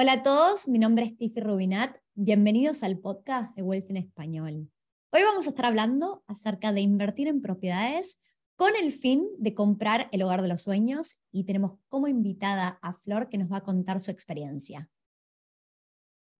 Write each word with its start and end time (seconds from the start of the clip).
Hola 0.00 0.12
a 0.12 0.22
todos, 0.22 0.68
mi 0.68 0.78
nombre 0.78 1.04
es 1.06 1.16
Tiffy 1.16 1.40
Rubinat. 1.40 1.96
Bienvenidos 2.14 2.84
al 2.84 3.00
podcast 3.00 3.52
de 3.56 3.64
Wealth 3.64 3.90
en 3.90 3.96
Español. 3.96 4.70
Hoy 5.10 5.22
vamos 5.24 5.46
a 5.46 5.50
estar 5.50 5.66
hablando 5.66 6.22
acerca 6.28 6.72
de 6.72 6.82
invertir 6.82 7.26
en 7.26 7.42
propiedades 7.42 8.20
con 8.54 8.70
el 8.80 8.92
fin 8.92 9.28
de 9.38 9.54
comprar 9.54 10.08
el 10.12 10.22
hogar 10.22 10.42
de 10.42 10.46
los 10.46 10.62
sueños 10.62 11.20
y 11.32 11.46
tenemos 11.46 11.80
como 11.88 12.06
invitada 12.06 12.78
a 12.80 12.92
Flor 12.92 13.28
que 13.28 13.38
nos 13.38 13.50
va 13.50 13.56
a 13.56 13.64
contar 13.64 13.98
su 13.98 14.12
experiencia. 14.12 14.88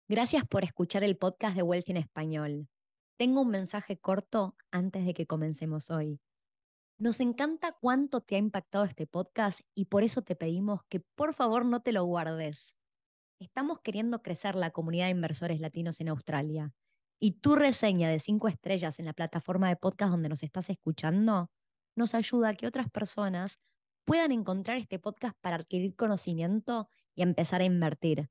Gracias 0.07 0.47
por 0.47 0.63
escuchar 0.63 1.03
el 1.03 1.17
podcast 1.17 1.57
de 1.57 1.65
Wealth 1.65 1.91
en 1.91 1.97
Español. 1.97 2.69
Tengo 3.17 3.41
un 3.41 3.49
mensaje 3.49 3.99
corto 3.99 4.55
antes 4.71 5.05
de 5.05 5.15
que 5.15 5.27
comencemos 5.27 5.91
hoy. 5.91 6.21
Nos 6.97 7.19
encanta 7.19 7.73
cuánto 7.73 8.21
te 8.21 8.37
ha 8.37 8.39
impactado 8.39 8.85
este 8.85 9.09
podcast 9.09 9.63
y 9.75 9.87
por 9.87 10.05
eso 10.05 10.23
te 10.23 10.37
pedimos 10.37 10.83
que 10.89 11.01
por 11.01 11.35
favor 11.35 11.65
no 11.65 11.83
te 11.83 11.91
lo 11.91 12.05
guardes 12.05 12.77
estamos 13.39 13.81
queriendo 13.81 14.23
crecer 14.23 14.55
la 14.55 14.71
comunidad 14.71 15.07
de 15.07 15.13
inversores 15.13 15.61
latinos 15.61 16.01
en 16.01 16.09
Australia. 16.09 16.73
Y 17.21 17.41
tu 17.41 17.57
reseña 17.57 18.11
de 18.11 18.21
cinco 18.21 18.49
estrellas 18.49 18.99
en 18.99 19.07
la 19.07 19.13
plataforma 19.13 19.69
de 19.69 19.77
podcast 19.77 20.11
donde 20.11 20.29
nos 20.29 20.43
estás 20.43 20.71
escuchando 20.71 21.51
nos 21.97 22.15
ayuda 22.15 22.51
a 22.51 22.55
que 22.55 22.67
otras 22.67 22.89
personas 22.91 23.59
puedan 24.05 24.31
encontrar 24.33 24.79
este 24.79 24.99
podcast 24.99 25.37
para 25.41 25.57
adquirir 25.57 25.97
conocimiento 25.97 26.89
y 27.15 27.23
empezar 27.23 27.61
a 27.61 27.65
invertir. 27.65 28.31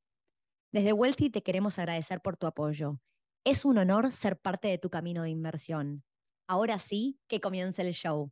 Desde 0.72 0.94
Wealthy 0.94 1.30
te 1.30 1.44
queremos 1.44 1.78
agradecer 1.78 2.22
por 2.22 2.38
tu 2.38 2.48
apoyo. 2.48 3.00
Es 3.46 3.66
un 3.66 3.78
honor 3.78 4.12
ser 4.12 4.40
parte 4.40 4.70
de 4.70 4.78
tu 4.78 4.90
camino 4.90 5.24
de 5.24 5.30
inversión. 5.30 6.04
Ahora 6.48 6.80
sí, 6.80 7.20
que 7.28 7.42
comience 7.42 7.82
el 7.82 7.94
show. 7.94 8.32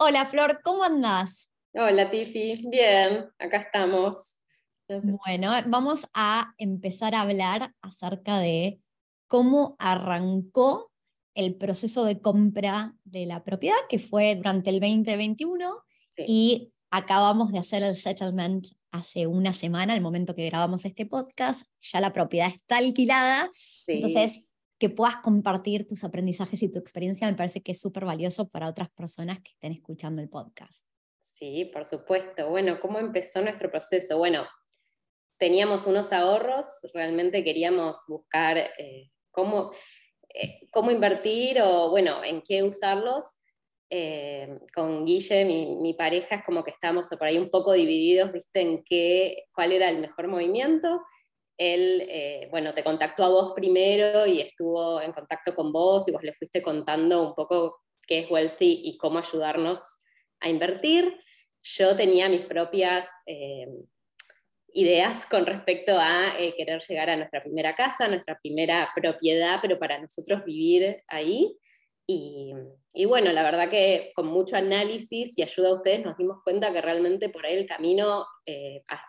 Hola 0.00 0.26
Flor, 0.26 0.60
¿cómo 0.62 0.84
andás? 0.84 1.50
Hola 1.74 2.08
Tiffy, 2.08 2.68
bien, 2.68 3.26
acá 3.36 3.56
estamos. 3.56 4.38
Bueno, 4.86 5.50
vamos 5.66 6.06
a 6.14 6.54
empezar 6.56 7.16
a 7.16 7.22
hablar 7.22 7.74
acerca 7.82 8.38
de 8.38 8.78
cómo 9.26 9.74
arrancó 9.80 10.92
el 11.34 11.56
proceso 11.56 12.04
de 12.04 12.20
compra 12.20 12.94
de 13.02 13.26
la 13.26 13.42
propiedad, 13.42 13.74
que 13.88 13.98
fue 13.98 14.36
durante 14.36 14.70
el 14.70 14.78
2021, 14.78 15.82
y 16.28 16.72
acabamos 16.90 17.50
de 17.50 17.58
hacer 17.58 17.82
el 17.82 17.96
settlement 17.96 18.68
hace 18.92 19.26
una 19.26 19.52
semana, 19.52 19.94
al 19.94 20.00
momento 20.00 20.36
que 20.36 20.46
grabamos 20.46 20.84
este 20.84 21.06
podcast, 21.06 21.66
ya 21.80 21.98
la 21.98 22.12
propiedad 22.12 22.48
está 22.54 22.76
alquilada, 22.76 23.50
entonces 23.88 24.47
que 24.78 24.90
puedas 24.90 25.16
compartir 25.16 25.86
tus 25.86 26.04
aprendizajes 26.04 26.62
y 26.62 26.70
tu 26.70 26.78
experiencia 26.78 27.28
me 27.28 27.36
parece 27.36 27.62
que 27.62 27.72
es 27.72 27.80
súper 27.80 28.04
valioso 28.04 28.48
para 28.48 28.68
otras 28.68 28.88
personas 28.90 29.40
que 29.40 29.50
estén 29.50 29.72
escuchando 29.72 30.22
el 30.22 30.28
podcast. 30.28 30.86
Sí, 31.20 31.70
por 31.72 31.84
supuesto. 31.84 32.48
Bueno, 32.48 32.78
¿cómo 32.80 32.98
empezó 32.98 33.40
nuestro 33.42 33.70
proceso? 33.70 34.18
Bueno, 34.18 34.46
teníamos 35.36 35.86
unos 35.86 36.12
ahorros, 36.12 36.66
realmente 36.94 37.44
queríamos 37.44 38.04
buscar 38.08 38.58
eh, 38.58 39.10
cómo, 39.30 39.72
eh, 40.34 40.68
cómo 40.72 40.90
invertir 40.90 41.60
o, 41.60 41.90
bueno, 41.90 42.22
en 42.24 42.42
qué 42.42 42.62
usarlos. 42.62 43.24
Eh, 43.90 44.58
con 44.74 45.06
Guille, 45.06 45.46
mi, 45.46 45.76
mi, 45.76 45.94
pareja, 45.94 46.36
es 46.36 46.44
como 46.44 46.62
que 46.62 46.72
estábamos 46.72 47.08
por 47.08 47.26
ahí 47.26 47.38
un 47.38 47.48
poco 47.48 47.72
divididos, 47.72 48.32
¿viste? 48.32 48.60
En 48.60 48.84
qué, 48.84 49.44
cuál 49.50 49.72
era 49.72 49.88
el 49.88 49.98
mejor 49.98 50.28
movimiento 50.28 51.00
él, 51.58 52.06
eh, 52.08 52.46
bueno, 52.50 52.72
te 52.72 52.84
contactó 52.84 53.24
a 53.24 53.28
vos 53.28 53.52
primero 53.54 54.26
y 54.26 54.40
estuvo 54.40 55.02
en 55.02 55.12
contacto 55.12 55.54
con 55.54 55.72
vos 55.72 56.06
y 56.06 56.12
vos 56.12 56.22
le 56.22 56.32
fuiste 56.32 56.62
contando 56.62 57.20
un 57.20 57.34
poco 57.34 57.80
qué 58.06 58.20
es 58.20 58.30
Wealthy 58.30 58.82
y 58.84 58.96
cómo 58.96 59.18
ayudarnos 59.18 59.98
a 60.40 60.48
invertir. 60.48 61.18
Yo 61.62 61.96
tenía 61.96 62.28
mis 62.28 62.46
propias 62.46 63.08
eh, 63.26 63.66
ideas 64.72 65.26
con 65.26 65.46
respecto 65.46 65.98
a 65.98 66.38
eh, 66.38 66.54
querer 66.56 66.80
llegar 66.80 67.10
a 67.10 67.16
nuestra 67.16 67.42
primera 67.42 67.74
casa, 67.74 68.06
nuestra 68.06 68.38
primera 68.40 68.90
propiedad, 68.94 69.58
pero 69.60 69.80
para 69.80 70.00
nosotros 70.00 70.44
vivir 70.44 71.02
ahí. 71.08 71.58
Y, 72.06 72.54
y, 72.94 73.04
bueno, 73.04 73.32
la 73.32 73.42
verdad 73.42 73.68
que 73.68 74.12
con 74.14 74.28
mucho 74.28 74.56
análisis 74.56 75.36
y 75.36 75.42
ayuda 75.42 75.70
a 75.70 75.74
ustedes 75.74 76.04
nos 76.04 76.16
dimos 76.16 76.38
cuenta 76.42 76.72
que 76.72 76.80
realmente 76.80 77.28
por 77.28 77.44
ahí 77.44 77.54
el 77.54 77.66
camino 77.66 78.24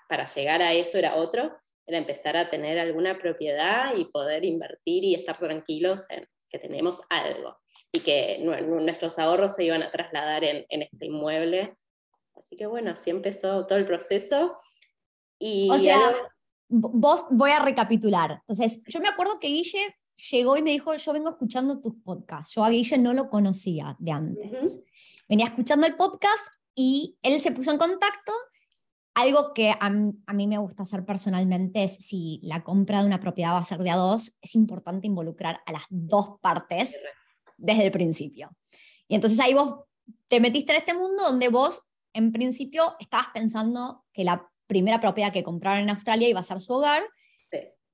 para 0.09 0.25
llegar 0.25 0.61
a 0.61 0.73
eso 0.73 0.97
era 0.97 1.15
otro 1.15 1.53
era 1.89 1.97
empezar 1.97 2.37
a 2.37 2.49
tener 2.49 2.77
alguna 2.77 3.17
propiedad 3.17 3.95
y 3.95 4.05
poder 4.05 4.45
invertir 4.45 5.03
y 5.03 5.15
estar 5.15 5.37
tranquilos 5.37 6.09
en 6.09 6.25
que 6.49 6.59
tenemos 6.59 7.01
algo 7.09 7.57
y 7.91 7.99
que 8.01 8.39
nuestros 8.39 9.17
ahorros 9.17 9.55
se 9.55 9.63
iban 9.63 9.81
a 9.81 9.91
trasladar 9.91 10.43
en, 10.43 10.65
este 10.69 11.07
inmueble. 11.07 11.75
Así 12.35 12.55
que 12.55 12.67
bueno, 12.67 12.91
así 12.91 13.09
empezó 13.09 13.65
todo 13.65 13.77
el 13.79 13.85
proceso. 13.85 14.57
Y 15.39 15.69
o 15.71 15.79
sea, 15.79 16.15
vos 16.67 17.25
voy 17.31 17.51
a 17.51 17.59
recapitular. 17.59 18.41
Entonces, 18.41 18.81
yo 18.87 18.99
me 18.99 19.07
acuerdo 19.07 19.39
que 19.39 19.47
Guille 19.47 19.95
llegó 20.31 20.57
y 20.57 20.61
me 20.61 20.71
dijo, 20.71 20.93
yo 20.95 21.13
vengo 21.13 21.29
escuchando 21.29 21.79
tus 21.79 21.95
podcasts. 22.03 22.53
Yo 22.53 22.63
a 22.63 22.69
Guille 22.69 22.99
no 22.99 23.13
lo 23.13 23.29
conocía 23.29 23.95
de 23.99 24.11
antes. 24.11 24.83
Venía 25.27 25.47
escuchando 25.47 25.87
el 25.87 25.95
podcast 25.95 26.45
y 26.75 27.17
él 27.23 27.39
se 27.41 27.51
puso 27.51 27.71
en 27.71 27.79
contacto 27.79 28.33
algo 29.21 29.53
que 29.53 29.73
a, 29.79 29.89
mí 29.89 30.47
me 30.47 30.57
gusta 30.57 30.83
hacer 30.83 31.05
personalmente 31.05 31.83
es 31.83 31.95
si 31.95 32.39
la 32.43 32.63
compra 32.63 32.99
de 32.99 33.05
una 33.05 33.19
propiedad 33.19 33.53
va 33.53 33.59
a 33.59 33.65
ser 33.65 33.79
de 33.79 33.89
a 33.89 33.95
dos, 33.95 34.37
es 34.41 34.55
importante 34.55 35.07
involucrar 35.07 35.61
a 35.65 35.71
las 35.71 35.83
dos 35.89 36.39
partes 36.41 36.99
desde 37.57 37.85
el 37.85 37.91
principio. 37.91 38.49
Y 39.07 39.15
entonces 39.15 39.39
ahí 39.39 39.53
vos 39.53 39.81
te 40.27 40.39
metiste 40.39 40.71
en 40.71 40.79
este 40.79 40.93
mundo 40.93 41.23
donde 41.23 41.49
vos, 41.49 41.87
en 42.13 42.31
principio, 42.31 42.95
estabas 42.99 43.27
pensando 43.33 44.05
que 44.13 44.23
la 44.23 44.49
primera 44.67 44.99
propiedad 44.99 45.33
que 45.33 45.43
compraron 45.43 45.83
en 45.83 45.89
Australia 45.89 46.29
iba 46.29 46.39
a 46.39 46.43
ser 46.43 46.61
su 46.61 46.73
hogar. 46.73 47.03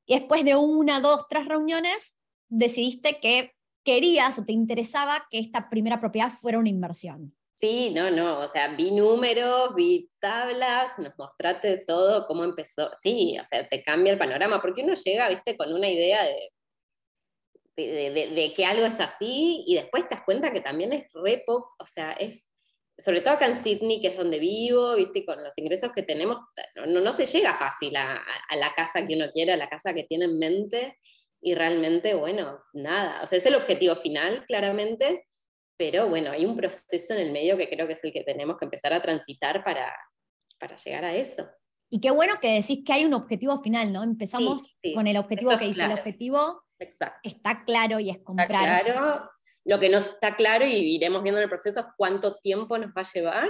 Y 0.06 0.16
después 0.16 0.44
de 0.46 0.56
una, 0.56 1.00
dos, 1.00 1.26
tres 1.30 1.48
reuniones, 1.48 2.16
decidiste 2.48 3.20
que 3.20 3.54
querías 3.84 4.38
o 4.38 4.46
te 4.46 4.54
interesaba 4.54 5.26
que 5.30 5.40
esta 5.40 5.70
primera 5.70 6.00
propiedad 6.00 6.32
fuera 6.32 6.60
una 6.60 6.70
inversión. 6.70 7.36
Sí, 7.58 7.92
no, 7.96 8.12
no, 8.12 8.40
o 8.40 8.48
sea, 8.50 8.76
vi 8.76 8.92
números, 8.92 9.74
vi 9.76 10.10
tablas, 10.20 11.00
nos 11.00 11.18
mostraste 11.18 11.84
todo, 11.88 12.28
cómo 12.28 12.44
empezó. 12.44 12.92
Sí, 13.00 13.38
o 13.42 13.48
sea, 13.48 13.68
te 13.68 13.82
cambia 13.82 14.12
el 14.12 14.20
panorama, 14.20 14.62
porque 14.62 14.84
uno 14.84 14.94
llega, 14.94 15.30
viste, 15.30 15.56
con 15.56 15.74
una 15.74 15.88
idea 15.88 16.24
de, 16.24 16.52
de, 17.78 18.54
que 18.56 18.66
algo 18.66 18.86
es 18.86 19.00
así 19.00 19.64
y 19.68 19.76
después 19.76 20.08
te 20.08 20.16
das 20.16 20.26
cuenta 20.26 20.52
que 20.52 20.62
también 20.62 20.94
es 20.94 21.10
re 21.14 21.44
o 21.48 21.88
sea, 21.88 22.12
es, 22.14 22.50
sobre 22.98 23.22
todo 23.22 23.36
acá 23.36 23.46
en 23.46 23.56
Sydney, 23.56 24.02
que 24.02 24.10
es 24.10 24.18
donde 24.18 24.40
vivo, 24.40 24.96
viste, 24.96 25.26
con 25.26 25.44
los 25.44 25.58
ingresos 25.58 25.92
que 25.92 26.04
tenemos, 26.04 26.40
no, 26.88 27.02
no 27.02 27.14
se 27.14 27.26
llega 27.26 27.54
fácil 27.56 27.96
a, 27.96 28.24
a, 28.50 28.56
la 28.56 28.74
casa 28.74 29.06
que 29.06 29.16
uno 29.16 29.30
quiere, 29.32 29.54
a 29.54 29.58
la 29.58 29.70
casa 29.70 29.94
que 29.94 30.04
tiene 30.04 30.26
en 30.26 30.38
mente, 30.38 30.98
y 31.42 31.54
realmente, 31.56 32.16
bueno, 32.16 32.64
nada, 32.74 33.22
o 33.22 33.28
sea, 33.28 33.38
es 33.38 33.46
el 33.46 33.56
objetivo 33.56 33.96
final, 33.96 34.46
claramente, 34.46 35.26
pero 35.78 36.08
bueno, 36.08 36.32
hay 36.32 36.46
un 36.46 36.56
proceso 36.56 37.14
en 37.14 37.20
el 37.20 37.32
medio 37.32 37.58
que 37.58 37.70
creo 37.70 37.88
que 37.88 37.94
es 37.94 38.04
el 38.04 38.14
que 38.14 38.24
tenemos 38.24 38.58
que 38.58 38.66
empezar 38.66 38.94
a 38.94 39.02
transitar 39.02 39.64
para, 39.64 39.94
para 40.60 40.76
llegar 40.78 41.06
a 41.06 41.16
eso. 41.16 41.48
Y 41.90 42.00
qué 42.02 42.12
bueno 42.12 42.36
que 42.42 42.62
decís 42.62 42.84
que 42.86 42.94
hay 42.94 43.06
un 43.06 43.14
objetivo 43.14 43.58
final, 43.60 43.94
¿no? 43.94 44.04
Empezamos 44.04 44.68
con 44.94 45.08
el 45.08 45.18
objetivo 45.18 45.58
que 45.58 45.66
dice 45.66 45.86
el 45.86 45.94
objetivo 45.94 46.62
está 47.24 47.64
claro 47.66 48.00
y 48.00 48.10
es 48.10 48.20
comprar. 48.20 48.52
Está 48.52 48.94
claro. 48.94 49.30
Lo 49.64 49.80
que 49.80 49.90
no 49.90 49.98
está 49.98 50.36
claro 50.36 50.66
y 50.66 50.96
iremos 50.96 51.24
viendo 51.24 51.40
en 51.40 51.44
el 51.44 51.50
proceso 51.50 51.80
es 51.80 51.86
cuánto 51.98 52.38
tiempo 52.40 52.78
nos 52.78 52.90
va 52.90 53.02
a 53.02 53.12
llevar. 53.12 53.50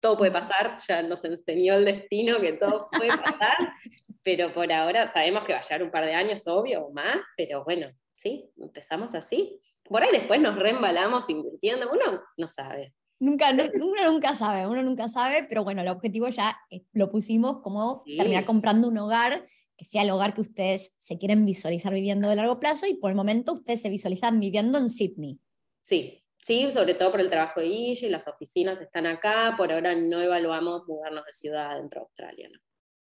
Todo 0.00 0.16
puede 0.16 0.30
pasar, 0.30 0.76
ya 0.86 1.02
nos 1.02 1.24
enseñó 1.24 1.74
el 1.74 1.84
destino 1.84 2.40
que 2.40 2.52
todo 2.52 2.88
puede 2.92 3.16
pasar, 3.16 3.56
pero 4.22 4.52
por 4.52 4.70
ahora 4.72 5.10
sabemos 5.12 5.44
que 5.44 5.52
va 5.52 5.58
a 5.58 5.62
llevar 5.62 5.82
un 5.82 5.90
par 5.90 6.04
de 6.04 6.14
años, 6.14 6.46
obvio, 6.46 6.86
o 6.86 6.92
más, 6.92 7.16
pero 7.36 7.64
bueno, 7.64 7.88
sí, 8.14 8.48
empezamos 8.58 9.14
así 9.14 9.60
por 9.88 10.02
ahí 10.02 10.10
después 10.12 10.40
nos 10.40 10.56
reembalamos 10.56 11.28
invirtiendo, 11.28 11.88
uno 11.90 12.22
no 12.36 12.48
sabe. 12.48 12.94
Nunca, 13.20 13.50
uno 13.50 14.10
nunca 14.10 14.34
sabe, 14.34 14.66
uno 14.66 14.82
nunca 14.82 15.08
sabe, 15.08 15.44
pero 15.48 15.64
bueno, 15.64 15.82
el 15.82 15.88
objetivo 15.88 16.28
ya 16.28 16.56
lo 16.92 17.10
pusimos 17.10 17.60
como 17.62 18.04
terminar 18.04 18.44
comprando 18.44 18.88
un 18.88 18.98
hogar 18.98 19.44
que 19.76 19.84
sea 19.84 20.02
el 20.02 20.10
hogar 20.10 20.34
que 20.34 20.40
ustedes 20.40 20.94
se 20.98 21.18
quieren 21.18 21.44
visualizar 21.44 21.94
viviendo 21.94 22.28
de 22.28 22.36
largo 22.36 22.58
plazo 22.58 22.86
y 22.86 22.94
por 22.94 23.10
el 23.10 23.16
momento 23.16 23.54
ustedes 23.54 23.80
se 23.80 23.88
visualizan 23.88 24.40
viviendo 24.40 24.76
en 24.78 24.90
Sydney. 24.90 25.38
Sí, 25.80 26.24
sí, 26.36 26.70
sobre 26.72 26.94
todo 26.94 27.12
por 27.12 27.20
el 27.20 27.30
trabajo 27.30 27.60
de 27.60 27.66
Guille, 27.66 28.10
las 28.10 28.26
oficinas 28.26 28.80
están 28.80 29.06
acá, 29.06 29.54
por 29.56 29.72
ahora 29.72 29.94
no 29.94 30.20
evaluamos 30.20 30.82
mudarnos 30.88 31.24
de 31.24 31.32
ciudad 31.32 31.76
dentro 31.76 32.00
de 32.00 32.04
Australia. 32.06 32.50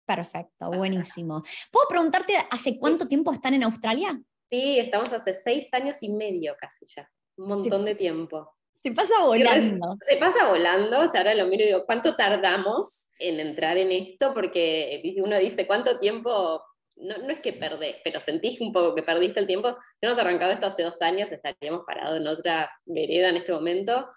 Perfecto, 0.05 0.70
buenísimo. 0.70 1.43
¿Puedo 1.70 1.88
preguntarte 1.88 2.34
hace 2.50 2.79
cuánto 2.79 3.06
tiempo 3.08 3.32
están 3.32 3.55
en 3.55 3.64
Australia? 3.64 4.20
Sí, 4.48 4.78
estamos 4.78 5.12
hace 5.12 5.34
seis 5.34 5.72
años 5.75 6.02
y 6.02 6.08
medio 6.08 6.54
casi 6.58 6.87
ya, 6.87 7.10
un 7.37 7.48
montón 7.48 7.84
de 7.84 7.94
tiempo. 7.94 8.52
Se 8.82 8.93
pasa 8.93 9.25
volando. 9.25 9.96
Se 10.00 10.16
pasa 10.16 10.48
volando, 10.48 10.96
ahora 10.96 11.34
lo 11.34 11.46
miro 11.46 11.64
y 11.64 11.66
digo, 11.66 11.84
¿cuánto 11.84 12.14
tardamos 12.14 13.08
en 13.19 13.40
entrar 13.40 13.76
en 13.78 13.90
esto? 13.90 14.32
Porque 14.32 15.14
uno 15.16 15.37
dice, 15.38 15.66
¿cuánto 15.66 15.98
tiempo? 15.98 16.62
No, 16.94 17.19
no 17.19 17.31
es 17.31 17.40
que 17.40 17.52
perdés, 17.52 17.96
pero 18.04 18.20
sentís 18.20 18.60
un 18.60 18.72
poco 18.72 18.94
que 18.94 19.02
perdiste 19.02 19.40
el 19.40 19.48
tiempo. 19.48 19.76
Si 20.00 20.06
hemos 20.06 20.19
arrancado 20.19 20.52
esto 20.52 20.66
hace 20.66 20.84
dos 20.84 21.02
años, 21.02 21.32
estaríamos 21.32 21.82
parados 21.84 22.19
en 22.19 22.28
otra 22.28 22.70
vereda 22.84 23.31
en 23.31 23.38
este 23.38 23.52
momento. 23.52 24.08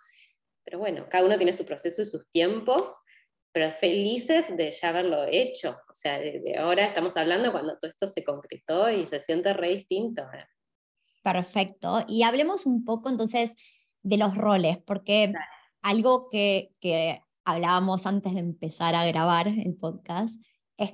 pero 0.64 0.78
bueno, 0.78 1.08
cada 1.10 1.26
uno 1.26 1.38
tiene 1.38 1.54
su 1.54 1.66
proceso 1.66 2.04
y 2.04 2.06
sus 2.06 2.30
tiempos, 2.30 3.02
pero 3.52 3.72
felices 3.72 4.46
de 4.56 4.72
ya 4.72 4.90
haberlo 4.90 5.26
hecho. 5.30 5.78
O 5.90 5.96
sea, 5.96 6.20
de, 6.20 6.56
ahora 6.58 6.86
estamos 6.86 7.18
hablando 7.18 7.52
cuando 7.52 7.78
todo 7.78 7.90
esto 7.90 8.08
se 8.08 8.24
concretó 8.24 8.90
y 8.90 9.06
se 9.06 9.20
siente 9.20 9.54
re 9.54 9.70
distinto. 9.70 10.24
¿eh? 10.34 10.46
Perfecto. 11.24 12.04
Y 12.08 12.24
hablemos 12.24 12.66
un 12.66 12.86
poco 12.86 13.10
entonces 13.10 13.56
de 14.02 14.18
los 14.18 14.36
roles, 14.36 14.78
porque 14.78 15.34
algo 15.82 16.30
que, 16.30 16.72
que 16.80 17.22
hablábamos 17.44 18.06
antes 18.06 18.34
de 18.34 18.40
empezar 18.40 18.96
a 18.96 19.06
grabar 19.06 19.48
el 19.48 19.76
podcast 19.76 20.42
es 20.78 20.94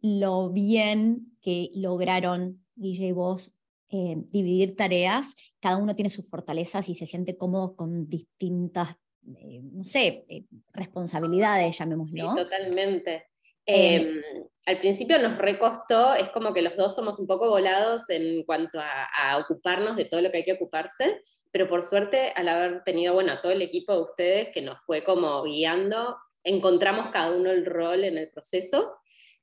lo 0.00 0.50
bien 0.50 1.36
que 1.40 1.70
lograron 1.74 2.64
DJ 2.74 3.12
Vos 3.12 3.56
eh, 3.88 4.16
dividir 4.30 4.74
tareas, 4.74 5.36
cada 5.60 5.76
uno 5.76 5.94
tiene 5.94 6.10
sus 6.10 6.28
fortalezas 6.28 6.88
y 6.88 6.94
se 6.96 7.06
siente 7.06 7.36
cómodo 7.36 7.76
con 7.76 8.08
distintas, 8.08 8.96
eh, 9.34 9.60
no 9.62 9.84
sé, 9.84 10.24
eh, 10.28 10.44
responsabilidades, 10.72 11.78
llamémoslo. 11.78 12.30
Sí, 12.30 12.36
totalmente. 12.36 13.26
Em, 13.64 14.22
al 14.64 14.78
principio 14.78 15.18
nos 15.18 15.38
recostó, 15.38 16.14
es 16.14 16.28
como 16.28 16.52
que 16.52 16.62
los 16.62 16.76
dos 16.76 16.94
somos 16.94 17.18
un 17.18 17.26
poco 17.26 17.48
volados 17.48 18.08
en 18.08 18.44
cuanto 18.44 18.78
a, 18.80 19.38
ocuparnos 19.38 19.96
de 19.96 20.04
todo 20.04 20.20
lo 20.20 20.30
que 20.30 20.38
hay 20.38 20.44
que 20.44 20.52
ocuparse, 20.52 21.22
pero 21.50 21.68
por 21.68 21.82
suerte 21.82 22.32
al 22.36 22.48
haber 22.48 22.84
tenido, 22.84 23.14
bueno, 23.14 23.40
todo 23.40 23.52
el 23.52 23.62
equipo 23.62 23.92
de 23.92 24.02
ustedes 24.02 24.48
que 24.52 24.62
nos 24.62 24.78
fue 24.86 25.02
como 25.02 25.42
guiando, 25.42 26.16
encontramos 26.44 27.08
cada 27.12 27.34
uno 27.34 27.50
el 27.50 27.66
rol 27.66 28.04
en 28.04 28.18
el 28.18 28.30
proceso 28.30 28.98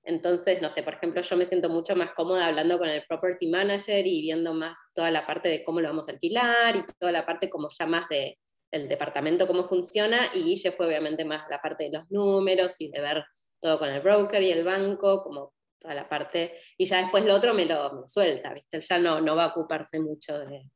entonces, 0.06 0.62
no 0.62 0.69
sé, 0.69 0.83
por 0.83 0.95
ejemplo, 0.95 1.21
yo 1.21 1.38
me 1.38 1.45
siento 1.45 1.69
mucho 1.69 1.95
más 1.95 2.12
cómoda 2.12 2.47
hablando 2.47 2.77
con 2.77 2.89
el 2.89 3.06
property 3.07 3.47
manager 3.47 4.06
y 4.06 4.21
viendo 4.21 4.53
más 4.53 4.77
toda 4.94 5.12
la 5.12 5.25
parte 5.25 5.47
de 5.47 5.63
cómo 5.63 5.80
lo 5.80 5.88
vamos 5.88 6.09
a 6.09 6.12
alquilar 6.12 6.75
y 6.75 6.83
toda 7.00 7.12
la 7.12 7.25
parte 7.25 7.50
como 7.50 7.69
ya 7.69 7.85
más 7.85 8.09
de, 8.09 8.38
del 8.73 8.87
departamento, 8.87 9.45
cómo 9.45 9.67
funciona, 9.67 10.31
y 10.33 10.43
Guille 10.43 10.71
fue 10.71 10.87
obviamente 10.87 11.23
más 11.23 11.47
la 11.47 11.61
parte 11.61 11.83
de 11.85 11.91
los 11.91 12.09
números 12.09 12.81
y 12.81 12.89
de 12.89 13.01
ver 13.01 13.23
todo 13.61 13.77
con 13.77 13.87
el 13.87 14.01
broker 14.01 14.41
y 14.41 14.51
el 14.51 14.63
banco, 14.63 15.23
como 15.23 15.53
toda 15.79 15.93
la 15.93 16.09
parte, 16.09 16.53
y 16.75 16.85
ya 16.85 16.97
después 16.97 17.23
lo 17.23 17.35
otro 17.35 17.53
me 17.53 17.65
lo, 17.65 18.07
suelta, 18.07 18.51
¿viste? 18.51 18.79
ya 18.81 18.97
no, 18.97 19.21
no 19.21 19.35
va 19.35 19.45
a 19.45 19.47
ocuparse 19.49 19.99
mucho 19.99 20.39
de, 20.39 20.71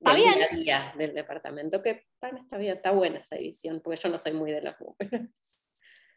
del 0.00 0.16
día 0.16 0.32
a 0.32 0.56
día 0.56 0.94
del 0.98 1.14
departamento, 1.14 1.80
que 1.80 2.06
para 2.18 2.32
mí 2.32 2.40
está 2.40 2.58
bien, 2.58 2.76
está 2.76 2.90
buena 2.90 3.20
esa 3.20 3.36
división, 3.36 3.80
porque 3.80 4.00
yo 4.02 4.08
no 4.08 4.18
soy 4.18 4.32
muy 4.32 4.50
de 4.50 4.62
los 4.62 4.74
números. 4.80 5.30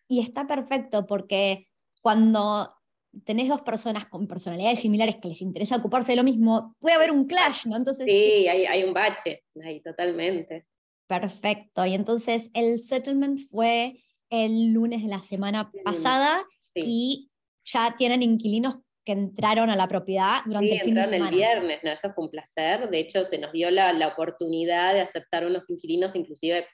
Y 0.08 0.20
está 0.20 0.48
perfecto 0.48 1.06
porque 1.06 1.70
cuando 2.02 2.74
tenés 3.24 3.48
dos 3.50 3.62
personas 3.62 4.08
con 4.08 4.28
personalidades 4.28 4.82
similares 4.82 5.18
que 5.18 5.28
les 5.28 5.42
interesa 5.42 5.76
ocuparse 5.76 6.14
de 6.14 6.16
lo 6.18 6.24
mismo, 6.24 6.76
puede 6.80 6.96
haber 6.96 7.12
un 7.12 7.26
clash, 7.26 7.68
¿no? 7.68 7.78
Entonces, 7.78 8.06
sí, 8.06 8.48
hay, 8.48 8.66
hay 8.66 8.84
un 8.84 8.94
bache, 8.94 9.44
ahí 9.64 9.80
totalmente. 9.82 10.66
Perfecto, 11.20 11.86
y 11.86 11.94
entonces 11.94 12.50
el 12.54 12.80
settlement 12.80 13.40
fue 13.50 14.04
el 14.30 14.74
lunes 14.74 15.04
de 15.04 15.10
la 15.10 15.22
semana 15.22 15.72
pasada 15.84 16.46
y 16.76 17.30
ya 17.66 17.96
tienen 17.98 18.24
inquilinos 18.24 18.78
que 19.06 19.12
entraron 19.12 19.70
a 19.70 19.76
la 19.76 19.88
propiedad 19.88 20.42
durante 20.46 20.76
el 20.76 20.82
fin 20.82 20.96
de 20.96 21.04
semana. 21.04 21.30
el 21.30 21.36
viernes, 21.36 21.80
¿no? 21.84 21.92
eso 21.92 22.14
fue 22.14 22.24
un 22.24 22.32
placer. 22.32 22.90
De 22.90 23.00
hecho, 23.00 23.26
se 23.26 23.38
nos 23.38 23.52
dio 23.52 23.70
la, 23.70 23.92
la 23.92 24.08
oportunidad 24.08 24.94
de 24.94 25.02
aceptar 25.02 25.46
unos 25.46 25.70
inquilinos, 25.70 26.16
inclusive 26.16 26.66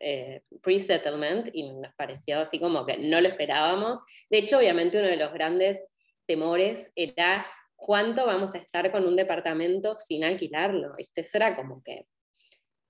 eh, 0.00 0.42
pre-settlement, 0.62 1.50
y 1.52 1.70
nos 1.70 1.94
pareció 1.96 2.40
así 2.40 2.58
como 2.58 2.86
que 2.86 2.96
no 2.98 3.20
lo 3.20 3.28
esperábamos. 3.28 4.00
De 4.30 4.38
hecho, 4.38 4.58
obviamente 4.58 4.98
uno 4.98 5.08
de 5.08 5.16
los 5.16 5.32
grandes 5.32 5.86
temores 6.26 6.92
era 6.94 7.46
cuánto 7.76 8.26
vamos 8.26 8.54
a 8.54 8.58
estar 8.58 8.90
con 8.90 9.06
un 9.06 9.16
departamento 9.16 9.96
sin 9.96 10.24
alquilarlo. 10.24 10.94
Este, 10.96 11.22
eso 11.22 11.36
era 11.36 11.54
como 11.54 11.82
que, 11.82 12.06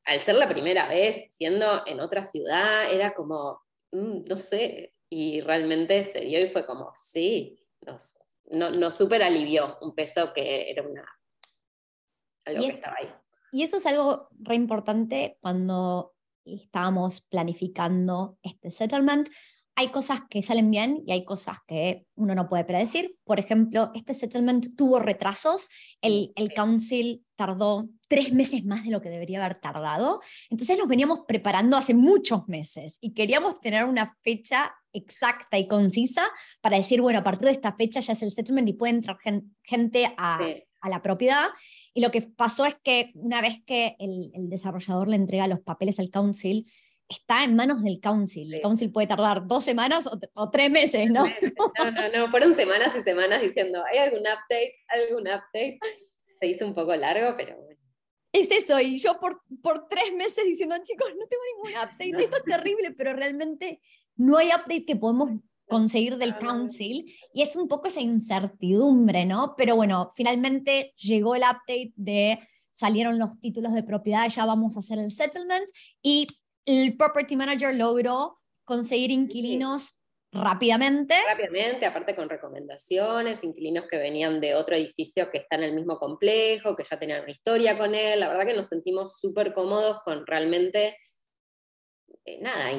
al 0.05 0.21
ser 0.21 0.37
la 0.37 0.49
primera 0.49 0.89
vez, 0.89 1.25
siendo 1.35 1.87
en 1.87 2.01
otra 2.01 2.25
ciudad, 2.25 2.91
era 2.93 3.15
como, 3.15 3.61
mm, 3.93 4.23
no 4.29 4.37
sé, 4.37 4.95
y 5.09 5.41
realmente 5.41 6.05
se 6.05 6.21
dio 6.21 6.39
y 6.39 6.49
fue 6.49 6.65
como, 6.67 6.91
sí, 6.95 7.59
nos 7.83 8.21
no, 8.51 8.71
no 8.71 8.91
súper 8.91 9.23
alivió 9.23 9.79
un 9.81 9.95
peso 9.95 10.33
que 10.33 10.71
era 10.71 10.83
una, 10.83 11.07
algo 12.45 12.63
que 12.63 12.69
estaba 12.69 12.97
ahí. 12.99 13.13
Y 13.53 13.63
eso 13.63 13.79
es 13.79 13.87
algo 13.87 14.29
re 14.39 14.55
importante 14.55 15.39
cuando 15.41 16.15
estábamos 16.45 17.21
planificando 17.21 18.39
este 18.43 18.71
settlement. 18.71 19.29
Hay 19.81 19.89
cosas 19.89 20.21
que 20.29 20.43
salen 20.43 20.71
bien 20.71 21.03
y 21.07 21.13
hay 21.13 21.25
cosas 21.25 21.57
que 21.67 22.05
uno 22.15 22.35
no 22.35 22.51
puede 22.51 22.67
predecir. 22.67 23.17
Por 23.25 23.41
ejemplo, 23.41 23.91
este 23.95 24.13
settlement 24.13 24.77
tuvo 24.77 24.99
retrasos. 24.99 25.71
El, 26.03 26.35
el 26.37 26.53
council 26.53 27.25
tardó 27.35 27.89
tres 28.07 28.31
meses 28.35 28.63
más 28.67 28.85
de 28.85 28.91
lo 28.91 29.01
que 29.01 29.09
debería 29.09 29.43
haber 29.43 29.59
tardado. 29.59 30.21
Entonces 30.51 30.77
nos 30.77 30.87
veníamos 30.87 31.21
preparando 31.27 31.79
hace 31.79 31.95
muchos 31.95 32.47
meses 32.47 32.99
y 33.01 33.15
queríamos 33.15 33.59
tener 33.63 33.87
una 33.87 34.19
fecha 34.21 34.75
exacta 34.93 35.57
y 35.57 35.67
concisa 35.67 36.29
para 36.61 36.77
decir, 36.77 37.01
bueno, 37.01 37.21
a 37.21 37.25
partir 37.25 37.47
de 37.47 37.53
esta 37.53 37.73
fecha 37.73 38.01
ya 38.01 38.13
es 38.13 38.23
el 38.23 38.33
settlement 38.33 38.69
y 38.69 38.75
puede 38.75 38.93
entrar 38.93 39.17
gente 39.63 40.13
a, 40.19 40.41
la 40.91 41.01
propiedad. 41.01 41.47
Y 41.95 42.03
lo 42.03 42.11
que 42.11 42.21
pasó 42.21 42.67
es 42.67 42.77
que 42.83 43.13
una 43.15 43.41
vez 43.41 43.63
que 43.65 43.97
el, 43.99 44.31
desarrollador 44.51 45.09
le 45.09 45.17
entrega 45.17 45.47
los 45.47 45.61
papeles 45.61 45.99
al 45.99 46.11
council, 46.11 46.71
está 47.11 47.45
en 47.45 47.57
manos 47.57 47.83
del 47.83 48.01
council. 48.01 48.55
El 48.55 48.61
council 48.61 48.93
puede 48.93 49.09
tardar 49.09 49.47
dos 49.47 49.65
semanas 49.65 50.09
o, 50.35 50.51
tres 50.51 50.71
meses, 50.71 51.11
¿no? 51.11 51.25
No, 51.79 51.91
no, 51.91 52.09
no, 52.09 52.31
fueron 52.31 52.55
semanas 52.55 52.95
y 52.97 53.03
semanas 53.03 53.43
diciendo, 53.43 53.83
¿hay 53.91 53.99
algún 53.99 54.21
update? 54.21 54.77
¿Algún 54.89 55.23
update? 55.23 55.79
Se 56.41 56.47
hizo 56.47 56.67
un 56.67 56.75
poco 56.75 56.95
largo, 56.95 57.37
pero 57.37 57.57
bueno. 57.57 57.77
Es 58.33 58.51
eso, 58.53 58.81
y 58.81 58.97
yo 58.99 59.19
por, 59.19 59.43
por 59.61 59.89
tres 59.89 60.15
meses 60.15 60.45
diciendo, 60.45 60.77
chicos, 60.85 61.09
no 61.19 61.27
tengo 61.27 61.43
ningún 61.53 61.83
update, 61.83 62.25
esto 62.25 62.37
es 62.37 62.45
terrible, 62.45 62.93
pero 62.93 63.13
realmente 63.13 63.81
no 64.15 64.39
hay 64.39 64.49
update 64.49 64.87
que 64.87 64.95
podemos 64.95 65.31
conseguir 65.69 66.17
del 66.17 66.39
council 66.39 67.11
y 67.35 67.43
es 67.43 67.57
un 67.57 67.67
poco 67.67 67.89
esa 67.89 68.01
incertidumbre, 68.01 69.27
¿no? 69.27 69.55
Pero 69.57 69.75
bueno, 69.75 70.13
finalmente 70.15 70.95
llegó 70.97 71.35
el 71.35 71.43
update 71.43 71.93
de 71.97 72.39
salieron 72.73 73.19
los 73.19 73.39
títulos 73.41 73.75
de 73.75 73.83
propiedad, 73.83 74.29
ya 74.29 74.47
vamos 74.47 74.77
a 74.77 74.79
hacer 74.79 74.99
el 74.99 75.11
settlement 75.11 75.69
y 76.03 76.29
el 76.67 76.97
property 76.97 77.37
manager 77.37 77.75
logró 77.75 78.39
conseguir 78.65 79.11
inquilinos 79.11 80.01
rápidamente. 80.33 81.15
Rápidamente, 81.29 81.87
aparte 81.87 82.15
con 82.15 82.29
recomendaciones, 82.29 83.43
inquilinos 83.43 83.87
que 83.87 83.99
venían 83.99 84.41
de 84.41 84.55
otro 84.55 84.77
edificio 84.77 85.31
que 85.31 85.39
está 85.39 85.57
en 85.57 85.65
el 85.65 85.75
mismo 85.75 85.99
complejo, 85.99 86.77
que 86.77 86.85
ya 86.85 86.99
tenían 86.99 87.23
una 87.23 87.33
historia 87.33 87.77
con 87.77 87.95
él. 87.95 88.21
La 88.21 88.29
verdad 88.29 88.47
que 88.47 88.57
nos 88.57 88.69
sentimos 88.69 89.19
súper 89.19 89.53
cómodos 89.53 90.03
con 90.05 90.27
realmente 90.27 90.97
eh, 92.25 92.39
nada, 92.41 92.71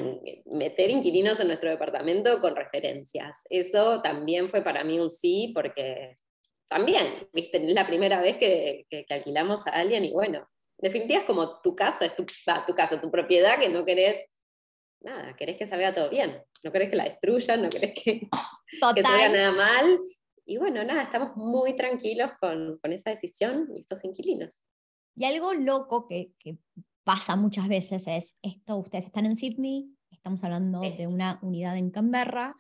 meter 0.46 0.90
inquilinos 0.90 1.40
en 1.40 1.48
nuestro 1.48 1.70
departamento 1.70 2.40
con 2.40 2.56
referencias. 2.56 3.40
Eso 3.50 4.02
también 4.02 4.50
fue 4.50 4.62
para 4.62 4.84
mí 4.84 5.00
un 5.00 5.10
sí, 5.10 5.52
porque 5.54 6.16
también, 6.70 7.28
viste, 7.34 7.58
es 7.58 7.74
la 7.74 7.86
primera 7.86 8.22
vez 8.22 8.38
que, 8.38 8.86
alquilamos 9.10 9.68
a 9.68 9.72
alguien 9.72 10.06
y 10.06 10.12
bueno, 10.12 10.40
en 10.40 10.48
definitiva 10.82 11.22
es 11.22 11.26
como 11.26 11.62
tu 11.62 11.76
casa, 11.76 12.06
es 12.06 12.16
tu, 12.16 12.26
tu 12.26 12.74
casa, 12.74 13.00
tu 13.00 13.12
propiedad 13.12 13.60
que 13.60 13.70
no 13.70 13.86
querés, 13.86 14.26
nada, 15.02 15.36
querés 15.36 15.58
que 15.58 15.68
salga 15.68 15.94
todo 15.94 16.10
bien, 16.10 16.42
no 16.64 16.72
querés 16.72 16.90
que 16.90 16.96
la 16.96 17.06
destruyan, 17.06 17.62
no 17.62 17.70
querés 17.70 17.94
que, 17.94 18.28
salga 18.80 19.30
nada 19.30 19.52
mal. 19.52 20.00
Y 20.46 20.58
bueno, 20.58 20.84
nada, 20.84 21.04
estamos 21.04 21.36
muy 21.38 21.76
tranquilos 21.76 22.32
con, 22.40 22.80
esa 22.84 23.12
decisión 23.12 23.70
y 23.74 23.82
estos 23.82 24.04
inquilinos. 24.04 24.64
Y 25.16 25.26
algo 25.26 25.54
loco 25.54 26.08
que, 26.08 26.32
que 26.40 26.58
pasa 27.04 27.36
muchas 27.36 27.68
veces 27.68 28.08
es 28.08 28.36
esto, 28.42 28.78
ustedes 28.78 29.06
están 29.06 29.26
en 29.26 29.36
Sydney, 29.36 29.96
estamos 30.10 30.44
hablando 30.44 30.82
de 30.82 31.08
una 31.08 31.40
unidad 31.42 31.78
en 31.78 31.92
Canberra, 31.92 32.56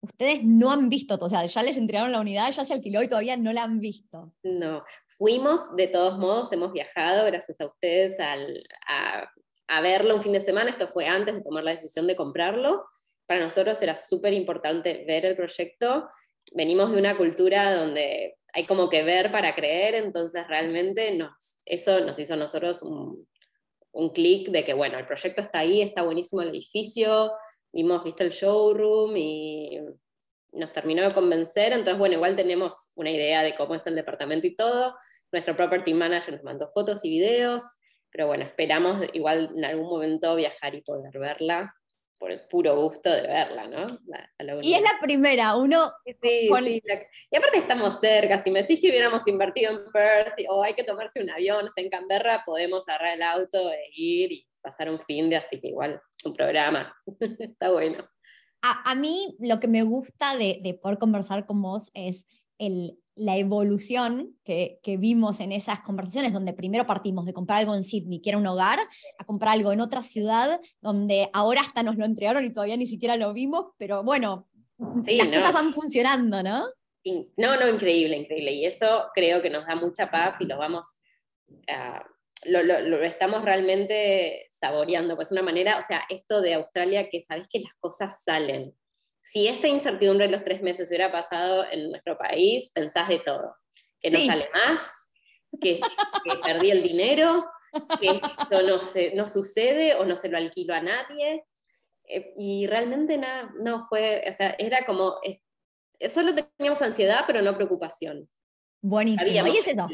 ustedes 0.00 0.42
no 0.42 0.70
han 0.70 0.88
visto, 0.88 1.18
o 1.20 1.28
sea, 1.28 1.44
ya 1.44 1.62
les 1.62 1.76
entregaron 1.76 2.12
la 2.12 2.20
unidad, 2.20 2.50
ya 2.50 2.64
se 2.64 2.72
alquiló 2.72 3.02
y 3.02 3.08
todavía 3.08 3.36
no 3.36 3.52
la 3.52 3.64
han 3.64 3.80
visto. 3.80 4.32
No, 4.42 4.84
fuimos, 5.06 5.76
de 5.76 5.88
todos 5.88 6.18
modos, 6.18 6.52
hemos 6.52 6.72
viajado 6.72 7.26
gracias 7.26 7.60
a 7.60 7.66
ustedes 7.66 8.18
al, 8.20 8.62
a, 8.88 9.80
verlo 9.80 10.16
un 10.16 10.22
fin 10.22 10.32
de 10.32 10.40
semana, 10.40 10.70
esto 10.70 10.88
fue 10.88 11.06
antes 11.06 11.34
de 11.34 11.42
tomar 11.42 11.64
la 11.64 11.72
decisión 11.72 12.06
de 12.06 12.16
comprarlo. 12.16 12.84
Para 13.26 13.44
nosotros 13.44 13.80
era 13.82 13.96
súper 13.96 14.32
importante 14.32 15.04
ver 15.06 15.24
el 15.24 15.36
proyecto. 15.36 16.08
Venimos 16.52 16.90
de 16.90 16.98
una 16.98 17.16
cultura 17.16 17.74
donde 17.74 18.36
hay 18.52 18.66
como 18.66 18.88
que 18.88 19.04
ver 19.04 19.30
para 19.30 19.54
creer, 19.54 19.94
entonces 19.94 20.46
realmente 20.48 21.14
nos, 21.16 21.60
eso 21.64 22.00
nos 22.00 22.18
hizo 22.18 22.34
a 22.34 22.38
nosotros 22.38 22.82
un, 22.82 23.28
un 23.92 24.10
clic 24.10 24.48
de 24.48 24.64
que, 24.64 24.74
bueno, 24.74 24.98
el 24.98 25.06
proyecto 25.06 25.40
está 25.40 25.60
ahí, 25.60 25.82
está 25.82 26.02
buenísimo 26.02 26.42
el 26.42 26.48
edificio, 26.48 27.32
vimos, 27.72 28.04
viste 28.04 28.24
el 28.24 28.30
showroom 28.30 29.16
y 29.16 29.80
nos 30.52 30.72
terminó 30.72 31.02
de 31.02 31.12
convencer, 31.12 31.72
entonces, 31.72 31.98
bueno, 31.98 32.16
igual 32.16 32.36
tenemos 32.36 32.92
una 32.96 33.10
idea 33.10 33.42
de 33.42 33.54
cómo 33.54 33.74
es 33.74 33.86
el 33.86 33.94
departamento 33.94 34.46
y 34.46 34.56
todo. 34.56 34.96
Nuestro 35.32 35.56
property 35.56 35.94
manager 35.94 36.34
nos 36.34 36.42
mandó 36.42 36.70
fotos 36.74 37.04
y 37.04 37.10
videos, 37.10 37.62
pero 38.10 38.26
bueno, 38.26 38.44
esperamos 38.44 39.00
igual 39.12 39.50
en 39.54 39.64
algún 39.64 39.88
momento 39.88 40.34
viajar 40.34 40.74
y 40.74 40.82
poder 40.82 41.16
verla. 41.18 41.74
Por 42.20 42.30
el 42.30 42.42
puro 42.42 42.76
gusto 42.76 43.10
de 43.10 43.22
verla, 43.22 43.66
¿no? 43.66 43.86
y 44.60 44.74
es 44.74 44.82
la 44.82 45.00
primera, 45.00 45.56
uno... 45.56 45.90
Sí, 46.04 46.14
sí 46.22 46.82
y 47.30 47.36
aparte 47.36 47.58
estamos 47.58 47.98
cerca, 47.98 48.42
si 48.42 48.50
me 48.50 48.60
decís 48.60 48.78
que 48.78 48.90
hubiéramos 48.90 49.26
invertido 49.26 49.72
en 49.72 49.90
Perth 49.90 50.34
o 50.50 50.62
hay 50.62 50.74
que 50.74 50.84
tomarse 50.84 51.22
un 51.22 51.30
avión, 51.30 51.66
en 51.74 51.88
Canberra 51.88 52.42
podemos 52.44 52.86
agarrar 52.86 53.14
el 53.14 53.22
auto 53.22 53.70
e 53.72 53.90
ir 53.94 54.32
y 54.32 54.46
pasar 54.60 54.90
un 54.90 55.00
fin 55.00 55.30
de, 55.30 55.36
así 55.36 55.58
que 55.58 55.68
igual 55.68 55.98
es 56.14 56.26
un 56.26 56.34
programa, 56.34 56.94
está 57.38 57.70
bueno. 57.70 58.06
A, 58.60 58.90
a, 58.90 58.94
mí 58.94 59.34
lo 59.40 59.58
que 59.58 59.68
me 59.68 59.82
gusta 59.82 60.36
de, 60.36 60.60
de 60.62 60.74
poder 60.74 60.98
conversar 60.98 61.46
con 61.46 61.62
vos 61.62 61.90
es 61.94 62.26
el, 62.58 62.98
la 63.20 63.36
evolución 63.36 64.34
que, 64.44 64.80
vimos 64.98 65.40
en 65.40 65.52
esas 65.52 65.80
conversaciones, 65.80 66.32
donde 66.32 66.54
primero 66.54 66.86
partimos 66.86 67.26
de 67.26 67.34
comprar 67.34 67.58
algo 67.58 67.74
en 67.74 67.84
Sydney, 67.84 68.22
que 68.22 68.30
era 68.30 68.38
un 68.38 68.46
hogar, 68.46 68.78
a 69.18 69.24
comprar 69.24 69.52
algo 69.52 69.72
en 69.72 69.80
otra 69.82 70.02
ciudad, 70.02 70.58
donde 70.80 71.28
ahora 71.34 71.60
hasta 71.60 71.82
nos 71.82 71.96
lo 71.96 72.06
entregaron 72.06 72.46
y 72.46 72.52
todavía 72.52 72.78
ni 72.78 72.86
siquiera 72.86 73.16
lo 73.16 73.34
vimos, 73.34 73.72
pero 73.76 74.02
bueno, 74.02 74.48
las 74.78 75.28
cosas 75.28 75.52
van 75.52 75.74
funcionando, 75.74 76.42
¿no? 76.42 76.66
No, 77.36 77.56
no, 77.60 77.68
increíble, 77.68 78.16
increíble. 78.16 78.52
Y 78.52 78.64
eso 78.64 79.08
creo 79.14 79.42
que 79.42 79.50
nos 79.50 79.66
da 79.66 79.76
mucha 79.76 80.10
paz 80.10 80.36
y 80.40 80.46
lo 80.46 80.56
vamos, 80.56 80.96
lo, 82.44 82.62
lo, 82.62 83.02
estamos 83.02 83.44
realmente 83.44 84.46
saboreando. 84.50 85.14
Pues 85.14 85.30
una 85.30 85.42
manera, 85.42 85.78
o 85.78 85.82
sea, 85.86 86.02
esto 86.08 86.40
de 86.40 86.54
Australia 86.54 87.10
que 87.10 87.20
sabes 87.20 87.46
que 87.48 87.60
las 87.60 87.74
cosas 87.80 88.22
salen 88.24 88.74
si 89.20 89.48
esta 89.48 89.68
incertidumbre 89.68 90.26
en 90.26 90.32
los 90.32 90.44
tres 90.44 90.62
meses 90.62 90.88
hubiera 90.88 91.12
pasado 91.12 91.64
en 91.70 91.90
nuestro 91.90 92.16
país, 92.16 92.70
pensás 92.74 93.08
de 93.08 93.18
todo. 93.18 93.54
Que 94.00 94.10
no 94.10 94.18
sale 94.20 94.48
más, 94.52 95.10
que, 95.60 95.80
perdí 96.44 96.70
el 96.70 96.82
dinero, 96.82 97.46
que 98.00 98.08
esto 98.08 98.62
no, 98.62 98.80
se, 98.80 99.14
no 99.14 99.28
sucede 99.28 99.94
o 99.94 100.04
no 100.04 100.16
se 100.16 100.28
lo 100.28 100.38
alquilo 100.38 100.74
a 100.74 100.80
nadie. 100.80 101.44
Eh, 102.04 102.32
y 102.36 102.66
realmente 102.66 103.18
nada, 103.18 103.52
no 103.60 103.86
fue, 103.88 104.24
o 104.28 104.32
sea, 104.32 104.56
era 104.58 104.84
como, 104.84 105.16
solo 106.08 106.34
teníamos 106.34 106.82
ansiedad, 106.82 107.24
pero 107.26 107.42
no 107.42 107.54
preocupación. 107.54 108.28
Buenísimo. 108.82 109.46
Y 109.46 109.58
es 109.58 109.68
eso. 109.68 109.86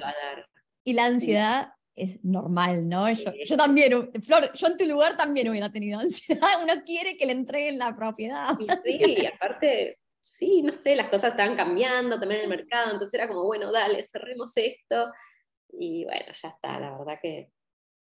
Y 0.85 0.92
la 0.92 1.06
ansiedad 1.06 1.73
es 1.97 2.23
normal, 2.23 2.88
¿no? 2.88 3.11
Yo, 3.11 3.57
también, 3.57 4.12
Flor, 4.23 4.53
yo 4.53 4.67
en 4.67 4.76
tu 4.76 4.85
lugar 4.85 5.17
también 5.17 5.49
hubiera 5.49 5.73
tenido 5.73 5.99
ansiedad. 5.99 6.49
Uno 6.62 6.75
quiere 6.85 7.17
que 7.17 7.25
le 7.25 7.33
entreguen 7.33 7.79
la 7.79 7.97
propiedad. 7.97 8.57
Sí, 8.85 8.99
y 9.23 9.26
aparte, 9.26 9.99
sí, 10.21 10.62
no 10.62 10.73
sé, 10.73 10.95
las 10.95 11.09
cosas 11.09 11.31
estaban 11.31 11.57
cambiando 11.57 12.21
también 12.21 12.43
en 12.43 12.50
el 12.50 12.57
mercado, 12.57 12.93
entonces 12.93 13.15
era 13.15 13.26
como, 13.26 13.45
bueno, 13.45 13.73
dale, 13.73 14.05
cerremos 14.05 14.53
esto. 14.57 15.11
Y 15.73 16.05
bueno, 16.05 16.26
ya 16.41 16.49
está, 16.49 16.79
la 16.79 16.97
verdad 16.99 17.19
que... 17.21 17.50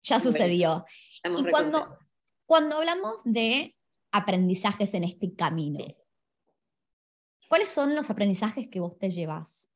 Ya 0.04 0.20
sucedió. 0.20 0.86
y 1.24 1.50
cuando, 1.52 2.00
cuando 2.46 2.78
hablamos 2.78 3.18
de 3.26 3.76
aprendizajes 4.12 4.94
en 4.94 5.04
este 5.04 5.36
camino, 5.36 5.86
¿cuáles 7.50 7.70
son 7.70 7.94
los 7.94 8.10
aprendizajes 8.10 8.68
que 8.70 8.80
vos 8.80 8.98
te 8.98 9.12
llevas? 9.12 9.70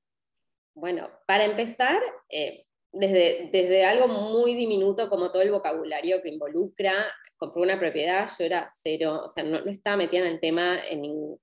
Bueno, 0.73 1.09
para 1.27 1.45
empezar, 1.45 2.01
eh, 2.29 2.65
desde, 2.95 3.49
desde 3.51 3.85
algo 3.85 4.07
muy 4.07 4.55
diminuto 4.55 5.09
como 5.09 5.31
todo 5.31 5.41
el 5.41 5.51
vocabulario 5.51 6.21
que 6.21 6.29
involucra, 6.29 6.93
compré 7.37 7.61
una 7.61 7.79
propiedad, 7.79 8.29
yo 8.39 8.45
era 8.45 8.67
cero, 8.81 9.21
o 9.25 9.27
sea, 9.27 9.43
no, 9.43 9.61
no 9.61 9.71
estaba 9.71 9.97
metida 9.97 10.21
en 10.21 10.33
el 10.33 10.39
tema 10.39 10.79
en 10.89 11.37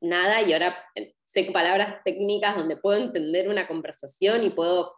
nada 0.00 0.42
y 0.42 0.52
ahora 0.52 0.76
eh, 0.94 1.14
sé 1.24 1.44
palabras 1.52 2.02
técnicas 2.04 2.56
donde 2.56 2.76
puedo 2.76 2.98
entender 2.98 3.48
una 3.48 3.66
conversación 3.66 4.44
y 4.44 4.50
puedo, 4.50 4.94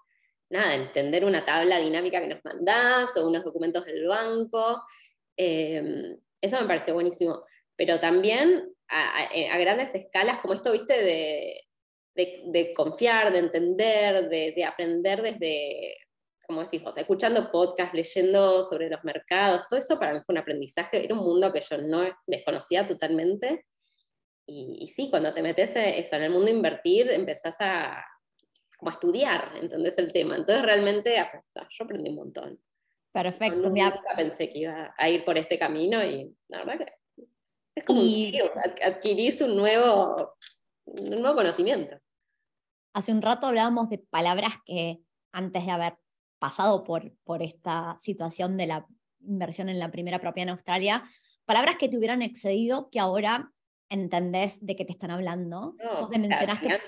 nada, 0.51 0.75
entender 0.75 1.25
una 1.25 1.45
tabla 1.45 1.79
dinámica 1.79 2.21
que 2.21 2.29
nos 2.35 2.45
mandás 2.45 3.17
o 3.17 3.27
unos 3.27 3.45
documentos 3.45 3.85
del 3.85 4.07
banco. 4.07 4.83
Em, 5.37 6.17
eso 6.41 6.61
me 6.61 6.67
pareció 6.67 6.95
buenísimo. 6.95 7.43
Pero 7.77 8.01
también 8.01 8.73
a, 8.89 9.25
a, 9.53 9.59
grandes 9.59 9.95
escalas, 9.95 10.39
como 10.39 10.55
esto, 10.55 10.73
viste, 10.73 11.03
de, 11.03 11.63
de, 12.15 12.73
confiar, 12.77 13.33
de 13.33 13.39
entender, 13.39 14.29
de, 14.29 14.65
aprender 14.65 15.23
desde, 15.23 15.97
como 16.47 16.63
decís 16.63 16.83
vos, 16.83 16.97
escuchando 16.97 17.51
podcasts, 17.51 17.95
leyendo 17.95 18.65
sobre 18.65 18.91
los 18.91 19.03
mercados, 19.05 19.67
todo 19.69 19.79
eso 19.79 19.99
para 19.99 20.13
mí 20.13 20.21
fue 20.25 20.35
un 20.35 20.39
aprendizaje, 20.39 21.05
era 21.05 21.15
un 21.15 21.25
mundo 21.25 21.53
que 21.53 21.61
yo 21.61 21.79
no 21.79 22.09
desconocía 22.27 22.87
totalmente. 22.87 23.67
Y, 24.47 24.87
sí, 24.89 25.09
cuando 25.09 25.33
te 25.33 25.41
metes 25.41 25.77
eso, 25.77 26.17
en 26.17 26.25
el 26.25 26.31
mundo 26.31 26.47
de 26.47 26.53
invertir, 26.53 27.11
empezás 27.11 27.57
a, 27.61 28.05
como 28.77 28.91
a 28.91 28.95
estudiar, 28.95 29.53
¿entendés 29.57 29.97
el 29.99 30.13
tema? 30.13 30.37
Entonces 30.37 30.65
realmente 30.65 31.17
yo 31.55 31.85
aprendí 31.85 32.11
un 32.11 32.17
montón. 32.17 32.61
Perfecto. 33.13 33.69
nunca 33.69 34.01
pensé 34.17 34.49
que 34.49 34.61
iba 34.61 34.95
a 34.97 35.09
ir 35.11 35.25
por 35.25 35.37
este 35.37 35.59
camino 35.59 36.03
y 36.03 36.35
la 36.49 36.65
verdad 36.65 36.79
que 36.79 36.93
es 37.75 37.85
como 37.85 38.01
y... 38.01 38.41
un 38.41 38.51
adquirís 38.83 39.43
un 39.43 39.55
nuevo 39.55 40.35
un 40.87 41.21
nuevo 41.21 41.37
conocimiento. 41.37 41.99
Hace 42.95 43.13
un 43.13 43.23
rato 43.23 43.47
hablábamos 43.47 43.89
de 43.89 43.99
palabras 43.99 44.55
que 44.67 45.01
antes 45.33 45.65
de 45.65 45.71
haber 45.71 45.95
pasado 46.39 46.85
por, 46.85 47.13
por 47.25 47.43
esta 47.43 47.97
situación 47.99 48.57
de 48.57 48.67
la 48.67 48.87
inversión 49.21 49.69
en 49.69 49.79
la 49.79 49.91
primera 49.91 50.19
propiedad 50.19 50.49
en 50.49 50.53
Australia, 50.53 51.05
palabras 51.45 51.77
que 51.77 51.89
te 51.89 51.97
hubieran 51.97 52.23
excedido 52.23 52.91
que 52.91 53.01
ahora 53.01 53.53
entendés 53.89 54.65
de 54.65 54.77
qué 54.77 54.85
te 54.85 54.93
están 54.93 55.11
hablando. 55.11 55.75
mencionaste... 56.11 56.81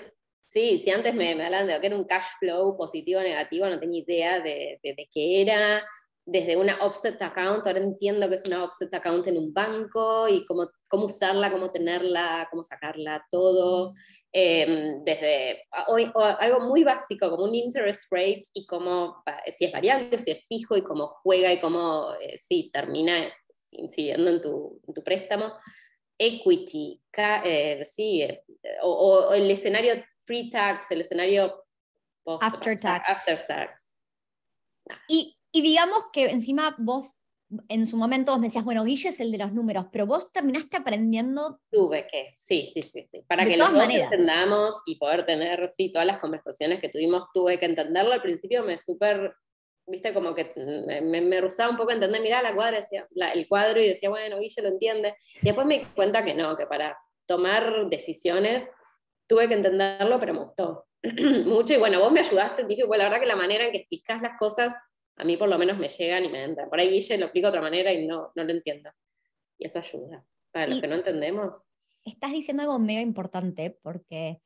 sí, 0.45 0.79
si 0.79 0.91
antes 0.91 1.13
me, 1.15 1.33
me 1.35 1.45
hablaban 1.45 1.67
de 1.67 1.79
que 1.79 1.87
era 1.87 1.95
un 1.95 2.05
cash 2.05 2.25
flow 2.39 2.75
positivo 2.77 3.19
o 3.19 3.23
negativo, 3.23 3.67
no 3.67 3.79
tenía 3.79 4.01
idea 4.01 4.39
de, 4.39 4.79
de, 4.83 4.93
de 4.93 5.09
qué 5.11 5.41
era 5.41 5.83
desde 6.27 6.57
una 6.57 6.77
offset 6.81 7.21
account, 7.21 7.67
ahora 7.67 7.79
entiendo 7.79 8.27
que 8.27 8.35
es 8.35 8.45
una 8.47 8.63
offset 8.63 8.91
account 8.93 9.27
en 9.27 9.37
un 9.37 9.53
banco 9.53 10.27
y 10.27 10.43
cómo, 10.45 10.71
cómo 10.87 11.05
usarla, 11.05 11.51
cómo 11.51 11.71
tenerla, 11.71 12.47
cómo 12.49 12.63
sacarla, 12.63 13.23
todo, 13.29 13.93
em, 14.31 15.03
desde 15.03 15.67
algo 16.39 16.61
muy 16.61 16.83
básico 16.83 17.29
como 17.29 17.43
un 17.43 17.53
interest 17.53 18.11
rate 18.11 18.41
y 18.55 18.65
cómo, 18.65 19.23
si 19.55 19.65
es 19.65 19.71
variable, 19.71 20.17
si 20.17 20.31
es 20.31 20.45
fijo 20.47 20.75
y 20.75 20.81
cómo 20.81 21.09
juega 21.21 21.53
y 21.53 21.59
cómo, 21.59 22.13
eh, 22.19 22.39
si 22.39 22.71
termina 22.71 23.31
incidiendo 23.69 24.31
en 24.31 24.41
tu, 24.41 24.81
en 24.87 24.93
tu 24.95 25.03
préstamo. 25.03 25.53
Equity, 26.17 27.01
eh, 27.43 27.83
sí, 27.83 28.23
eh, 28.23 28.41
o, 28.81 29.31
el 29.33 29.51
escenario 29.51 29.93
pre-tax, 30.23 30.89
el 30.89 31.01
escenario 31.01 31.65
after 32.41 32.79
tax. 32.79 33.09
After 33.09 33.45
tax. 33.45 33.91
Y 35.07 35.37
y 35.55 35.61
digamos 35.61 36.07
que 36.11 36.25
encima 36.25 36.75
vos, 36.77 37.15
en 37.69 37.87
su 37.87 37.95
momento 37.95 38.31
vos 38.31 38.41
me 38.41 38.47
decías, 38.47 38.65
bueno, 38.65 38.83
Guille 38.83 39.07
es 39.07 39.21
el 39.21 39.31
de 39.31 39.37
los 39.37 39.53
números, 39.53 39.85
pero 39.89 40.05
vos 40.05 40.29
terminaste 40.33 40.75
aprendiendo. 40.75 41.61
Tuve 41.71 42.07
que, 42.11 42.33
sí, 42.37 42.69
sí, 42.73 42.81
sí, 42.81 43.07
sí. 43.09 43.23
Para 43.25 43.45
que 43.45 43.55
los 43.55 43.71
dos 43.71 43.89
entendamos 43.89 44.81
y 44.85 44.97
poder 44.97 45.23
tener, 45.23 45.71
sí, 45.73 45.93
todas 45.93 46.05
las 46.05 46.19
conversaciones 46.19 46.81
que 46.81 46.89
tuvimos, 46.89 47.27
tuve 47.33 47.57
que 47.57 47.67
entenderlo. 47.67 48.11
Al 48.11 48.21
principio 48.21 48.63
me 48.63 48.77
súper, 48.77 49.33
viste, 49.87 50.13
como 50.13 50.35
que 50.35 50.51
me, 51.01 51.21
me 51.21 51.39
rusaba 51.39 51.69
un 51.69 51.77
poco 51.77 51.91
entender, 51.91 52.21
mirá 52.21 52.41
la 52.41 52.53
cuadra, 52.53 52.81
decía, 52.81 53.07
el 53.33 53.47
cuadro 53.47 53.81
y 53.81 53.87
decía, 53.87 54.09
bueno, 54.09 54.37
Guille 54.39 54.61
lo 54.61 54.67
entiende. 54.67 55.15
Y 55.41 55.45
después 55.45 55.65
me 55.65 55.79
di 55.79 55.85
cuenta 55.95 56.25
que 56.25 56.33
no, 56.33 56.57
que 56.57 56.67
para 56.67 56.97
tomar 57.25 57.87
decisiones 57.89 58.69
tuve 59.25 59.47
que 59.47 59.53
entenderlo, 59.53 60.19
pero 60.19 60.33
me 60.33 60.39
gustó 60.41 60.85
mucho. 61.45 61.75
Y 61.75 61.77
bueno, 61.77 62.01
vos 62.01 62.11
me 62.11 62.19
ayudaste, 62.19 62.65
dije, 62.65 62.83
bueno, 62.83 63.05
la 63.05 63.09
verdad 63.09 63.21
que 63.21 63.29
la 63.29 63.37
manera 63.37 63.63
en 63.63 63.71
que 63.71 63.77
explicas 63.77 64.21
las 64.21 64.37
cosas 64.37 64.75
a 65.17 65.23
mí 65.23 65.37
por 65.37 65.49
lo 65.49 65.57
menos 65.57 65.77
me 65.77 65.87
llegan 65.87 66.25
y 66.25 66.29
me 66.29 66.43
entran. 66.43 66.69
Por 66.69 66.79
ahí 66.79 66.89
Guille 66.89 67.17
lo 67.17 67.25
explica 67.25 67.47
de 67.47 67.49
otra 67.49 67.61
manera 67.61 67.91
y 67.91 68.05
no, 68.05 68.31
no 68.35 68.43
lo 68.43 68.51
entiendo. 68.51 68.91
Y 69.57 69.65
eso 69.65 69.79
ayuda. 69.79 70.25
Para 70.51 70.67
los 70.67 70.79
que 70.79 70.87
no 70.87 70.95
entendemos. 70.95 71.63
Estás 72.03 72.31
diciendo 72.31 72.63
algo 72.63 72.79
mega 72.79 73.01
importante 73.01 73.77
porque 73.81 74.41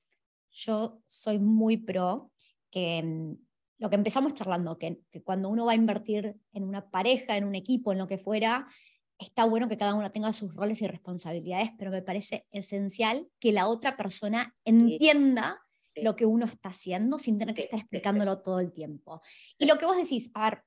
yo 0.51 1.01
soy 1.05 1.39
muy 1.39 1.77
pro 1.77 2.31
que 2.71 3.01
mm, 3.03 3.35
lo 3.79 3.89
que 3.89 3.95
empezamos 3.95 4.33
charlando, 4.33 4.77
que, 4.77 5.01
que, 5.11 5.23
cuando 5.23 5.49
uno 5.49 5.65
va 5.65 5.73
a 5.73 5.75
invertir 5.75 6.35
en 6.53 6.63
una 6.63 6.89
pareja, 6.89 7.37
en 7.37 7.45
un 7.45 7.55
equipo, 7.55 7.91
en 7.91 7.97
lo 7.97 8.07
que 8.07 8.17
fuera, 8.17 8.67
está 9.17 9.45
bueno 9.45 9.67
que 9.67 9.77
cada 9.77 9.93
uno 9.93 10.11
tenga 10.11 10.33
sus 10.33 10.53
roles 10.53 10.81
y 10.81 10.87
responsabilidades, 10.87 11.71
pero 11.77 11.91
me 11.91 12.01
parece 12.01 12.47
esencial 12.51 13.27
que 13.39 13.51
la 13.51 13.67
otra 13.67 13.97
persona 13.97 14.55
entienda 14.65 15.61
lo 16.03 16.15
que 16.15 16.25
uno 16.25 16.45
está 16.45 16.69
haciendo 16.69 17.17
sin 17.17 17.37
tener 17.37 17.55
que 17.55 17.63
estar 17.63 17.79
explicándolo 17.79 18.41
todo 18.41 18.59
el 18.59 18.71
tiempo. 18.71 19.21
Y 19.57 19.65
lo 19.65 19.77
que 19.77 19.85
vos 19.85 19.97
decís, 19.97 20.31
a 20.33 20.49
ver, 20.49 20.63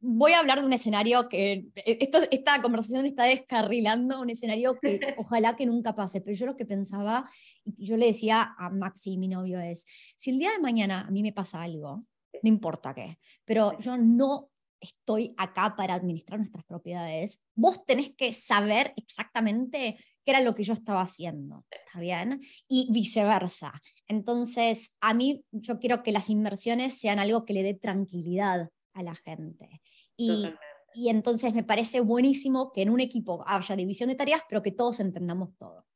voy 0.00 0.32
a 0.32 0.38
hablar 0.38 0.60
de 0.60 0.66
un 0.66 0.72
escenario 0.72 1.28
que, 1.28 1.66
e, 1.74 1.98
esto, 2.00 2.18
esta 2.30 2.60
conversación 2.62 3.06
está 3.06 3.24
descarrilando, 3.24 4.20
un 4.20 4.30
escenario 4.30 4.78
que 4.80 5.00
ojalá 5.18 5.56
que 5.56 5.66
nunca 5.66 5.94
pase, 5.94 6.20
pero 6.20 6.36
yo 6.36 6.46
lo 6.46 6.56
que 6.56 6.66
pensaba, 6.66 7.28
yo 7.64 7.96
le 7.96 8.06
decía 8.06 8.54
a 8.58 8.70
Maxi, 8.70 9.18
mi 9.18 9.28
novio, 9.28 9.60
es, 9.60 9.84
si 10.16 10.30
el 10.30 10.38
día 10.38 10.52
de 10.52 10.60
mañana 10.60 11.02
a 11.06 11.10
mí 11.10 11.22
me 11.22 11.32
pasa 11.32 11.62
algo, 11.62 12.04
no 12.42 12.48
importa 12.48 12.94
qué, 12.94 13.18
pero 13.44 13.78
yo 13.80 13.96
no 13.96 14.50
estoy 14.80 15.34
acá 15.36 15.74
para 15.76 15.94
administrar 15.94 16.38
nuestras 16.38 16.64
propiedades, 16.64 17.44
vos 17.54 17.84
tenés 17.84 18.10
que 18.10 18.32
saber 18.32 18.92
exactamente 18.96 19.98
qué 20.28 20.32
era 20.32 20.42
lo 20.42 20.54
que 20.54 20.62
yo 20.62 20.74
estaba 20.74 21.00
haciendo, 21.00 21.64
¿está 21.70 22.00
bien? 22.00 22.42
Y 22.68 22.92
viceversa. 22.92 23.72
Entonces, 24.06 24.94
a 25.00 25.14
mí 25.14 25.42
yo 25.52 25.78
quiero 25.78 26.02
que 26.02 26.12
las 26.12 26.28
inversiones 26.28 27.00
sean 27.00 27.18
algo 27.18 27.46
que 27.46 27.54
le 27.54 27.62
dé 27.62 27.72
tranquilidad 27.72 28.68
a 28.92 29.02
la 29.02 29.14
gente. 29.14 29.80
Y, 30.18 30.52
y 30.92 31.08
entonces 31.08 31.54
me 31.54 31.64
parece 31.64 32.02
buenísimo 32.02 32.74
que 32.74 32.82
en 32.82 32.90
un 32.90 33.00
equipo 33.00 33.42
haya 33.46 33.74
división 33.74 34.10
de 34.10 34.16
tareas, 34.16 34.42
pero 34.46 34.62
que 34.62 34.72
todos 34.72 35.00
entendamos 35.00 35.56
todo. 35.56 35.86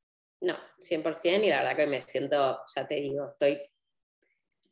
No, 0.41 0.57
100% 0.79 1.45
y 1.45 1.51
la 1.51 1.59
verdad 1.59 1.77
que 1.77 1.87
me 1.87 2.01
siento, 2.01 2.61
ya 2.75 2.87
te 2.87 2.95
digo, 3.03 3.27
estoy 3.27 3.61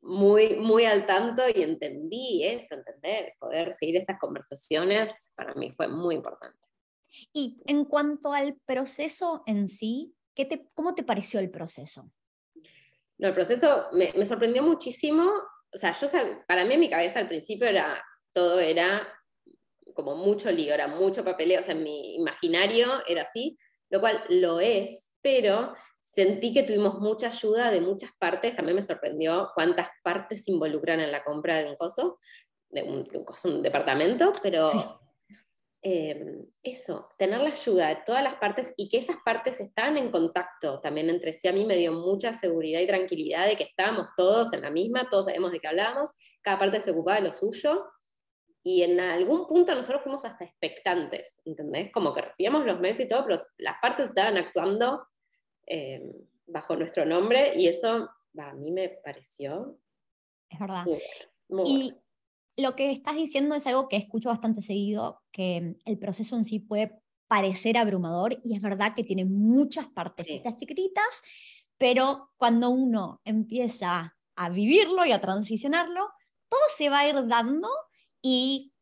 muy, 0.00 0.56
muy 0.56 0.86
al 0.86 1.04
tanto 1.04 1.42
y 1.54 1.60
entendí 1.62 2.46
eso, 2.46 2.76
entender, 2.76 3.34
poder 3.38 3.74
seguir 3.74 3.98
estas 3.98 4.18
conversaciones, 4.18 5.34
para 5.34 5.52
mí 5.52 5.70
fue 5.70 5.86
muy 5.86 6.14
importante. 6.14 6.69
Y 7.32 7.60
en 7.66 7.84
cuanto 7.84 8.32
al 8.32 8.56
proceso 8.66 9.42
en 9.46 9.68
sí, 9.68 10.14
¿qué 10.34 10.44
te, 10.44 10.68
¿cómo 10.74 10.94
te 10.94 11.02
pareció 11.02 11.40
el 11.40 11.50
proceso? 11.50 12.10
No, 13.18 13.28
el 13.28 13.34
proceso 13.34 13.86
me, 13.92 14.12
me 14.16 14.26
sorprendió 14.26 14.62
muchísimo. 14.62 15.30
O 15.72 15.78
sea, 15.78 15.94
yo 15.98 16.06
para 16.46 16.64
mí 16.64 16.74
en 16.74 16.80
mi 16.80 16.90
cabeza 16.90 17.18
al 17.18 17.28
principio 17.28 17.66
era, 17.66 18.02
todo 18.32 18.58
era 18.58 19.06
como 19.94 20.16
mucho 20.16 20.50
lío, 20.50 20.72
era 20.72 20.88
mucho 20.88 21.24
papeleo, 21.24 21.60
o 21.60 21.62
sea, 21.62 21.74
en 21.74 21.82
mi 21.82 22.14
imaginario 22.14 22.86
era 23.06 23.22
así, 23.22 23.56
lo 23.90 24.00
cual 24.00 24.22
lo 24.28 24.60
es, 24.60 25.12
pero 25.20 25.74
sentí 26.00 26.52
que 26.52 26.62
tuvimos 26.62 26.98
mucha 27.00 27.28
ayuda 27.28 27.70
de 27.70 27.80
muchas 27.80 28.10
partes, 28.18 28.56
también 28.56 28.76
me 28.76 28.82
sorprendió 28.82 29.50
cuántas 29.54 29.88
partes 30.02 30.44
se 30.44 30.52
involucran 30.52 31.00
en 31.00 31.12
la 31.12 31.22
compra 31.22 31.58
de 31.58 31.68
un 31.68 31.76
coso, 31.76 32.18
de 32.70 32.82
un, 32.82 33.06
un 33.44 33.62
departamento, 33.62 34.32
pero 34.42 35.00
eh, 35.82 36.44
eso, 36.62 37.08
tener 37.16 37.40
la 37.40 37.50
ayuda 37.50 37.88
de 37.88 37.98
todas 38.04 38.22
las 38.22 38.34
partes 38.34 38.74
y 38.76 38.88
que 38.90 38.98
esas 38.98 39.16
partes 39.24 39.60
están 39.60 39.96
en 39.96 40.10
contacto 40.10 40.78
también 40.80 41.08
entre 41.08 41.32
sí, 41.32 41.48
a 41.48 41.52
mí 41.52 41.64
me 41.64 41.76
dio 41.76 41.92
mucha 41.92 42.34
seguridad 42.34 42.80
y 42.80 42.86
tranquilidad 42.86 43.46
de 43.46 43.56
que 43.56 43.64
estábamos 43.64 44.08
todos 44.16 44.52
en 44.52 44.60
la 44.60 44.70
misma, 44.70 45.08
todos 45.08 45.26
sabemos 45.26 45.52
de 45.52 45.60
qué 45.60 45.68
hablábamos, 45.68 46.10
cada 46.42 46.58
parte 46.58 46.82
se 46.82 46.90
ocupaba 46.90 47.16
de 47.16 47.28
lo 47.28 47.32
suyo, 47.32 47.86
y 48.62 48.82
en 48.82 49.00
algún 49.00 49.46
punto 49.46 49.74
nosotros 49.74 50.02
fuimos 50.02 50.24
hasta 50.24 50.44
expectantes, 50.44 51.40
¿entendés? 51.46 51.90
Como 51.90 52.12
que 52.12 52.20
recibíamos 52.20 52.66
los 52.66 52.78
meses 52.78 53.06
y 53.06 53.08
todo, 53.08 53.24
pero 53.24 53.40
las 53.56 53.76
partes 53.80 54.10
estaban 54.10 54.36
actuando 54.36 55.06
eh, 55.66 56.02
bajo 56.46 56.76
nuestro 56.76 57.06
nombre 57.06 57.52
y 57.56 57.68
eso 57.68 58.10
a 58.38 58.52
mí 58.52 58.70
me 58.70 58.88
pareció... 58.88 59.78
Es 60.50 60.58
verdad. 60.58 60.84
y 61.64 61.94
lo 62.60 62.76
que 62.76 62.90
estás 62.90 63.16
diciendo 63.16 63.54
es 63.54 63.66
algo 63.66 63.88
que 63.88 63.96
escucho 63.96 64.28
bastante 64.28 64.62
seguido, 64.62 65.22
que 65.32 65.76
el 65.84 65.98
proceso 65.98 66.36
en 66.36 66.44
sí 66.44 66.60
puede 66.60 67.00
parecer 67.28 67.78
abrumador 67.78 68.40
y 68.42 68.56
es 68.56 68.62
verdad 68.62 68.94
que 68.94 69.04
tiene 69.04 69.24
muchas 69.24 69.86
partecitas 69.86 70.56
chiquititas, 70.56 71.22
pero 71.78 72.30
cuando 72.36 72.70
uno 72.70 73.20
empieza 73.24 74.16
a 74.36 74.48
vivirlo 74.48 75.04
y 75.04 75.12
a 75.12 75.20
transicionarlo, 75.20 76.08
todo 76.48 76.60
se 76.68 76.88
va 76.88 77.00
a 77.00 77.08
ir 77.08 77.26
dando 77.28 77.68
y 78.20 78.72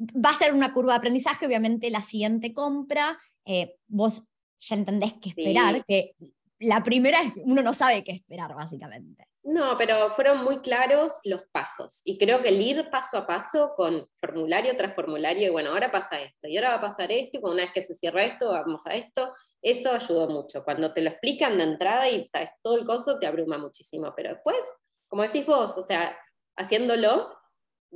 va 0.00 0.30
a 0.30 0.34
ser 0.34 0.54
una 0.54 0.72
curva 0.72 0.94
de 0.94 0.98
aprendizaje, 0.98 1.46
obviamente 1.46 1.90
la 1.90 2.02
siguiente 2.02 2.54
compra, 2.54 3.18
eh, 3.44 3.76
vos 3.86 4.24
ya 4.58 4.76
entendés 4.76 5.14
qué 5.20 5.30
esperar, 5.30 5.84
que 5.84 6.14
la 6.58 6.82
primera 6.82 7.20
es, 7.22 7.34
uno 7.44 7.62
no 7.62 7.74
sabe 7.74 8.04
qué 8.04 8.12
esperar, 8.12 8.54
básicamente. 8.54 9.29
No, 9.42 9.78
pero 9.78 10.10
fueron 10.10 10.44
muy 10.44 10.60
claros 10.60 11.18
los 11.24 11.42
pasos. 11.50 12.02
Y 12.04 12.18
creo 12.18 12.42
que 12.42 12.50
el 12.50 12.60
ir 12.60 12.90
paso 12.90 13.16
a 13.16 13.26
paso 13.26 13.72
con 13.74 14.06
formulario 14.16 14.76
tras 14.76 14.94
formulario, 14.94 15.48
y 15.48 15.50
bueno, 15.50 15.70
ahora 15.70 15.90
pasa 15.90 16.20
esto, 16.20 16.46
y 16.46 16.58
ahora 16.58 16.70
va 16.70 16.74
a 16.76 16.80
pasar 16.80 17.10
esto, 17.10 17.38
y 17.38 17.40
una 17.42 17.64
vez 17.64 17.72
que 17.72 17.82
se 17.82 17.94
cierra 17.94 18.24
esto, 18.24 18.52
vamos 18.52 18.86
a 18.86 18.94
esto, 18.94 19.32
eso 19.62 19.92
ayudó 19.92 20.28
mucho. 20.28 20.62
Cuando 20.62 20.92
te 20.92 21.00
lo 21.00 21.10
explican 21.10 21.56
de 21.56 21.64
entrada 21.64 22.08
y 22.10 22.26
sabes 22.26 22.50
todo 22.62 22.76
el 22.76 22.84
coso, 22.84 23.18
te 23.18 23.26
abruma 23.26 23.56
muchísimo. 23.56 24.12
Pero 24.14 24.34
después, 24.34 24.60
como 25.08 25.22
decís 25.22 25.46
vos, 25.46 25.76
o 25.78 25.82
sea, 25.82 26.18
haciéndolo, 26.56 27.34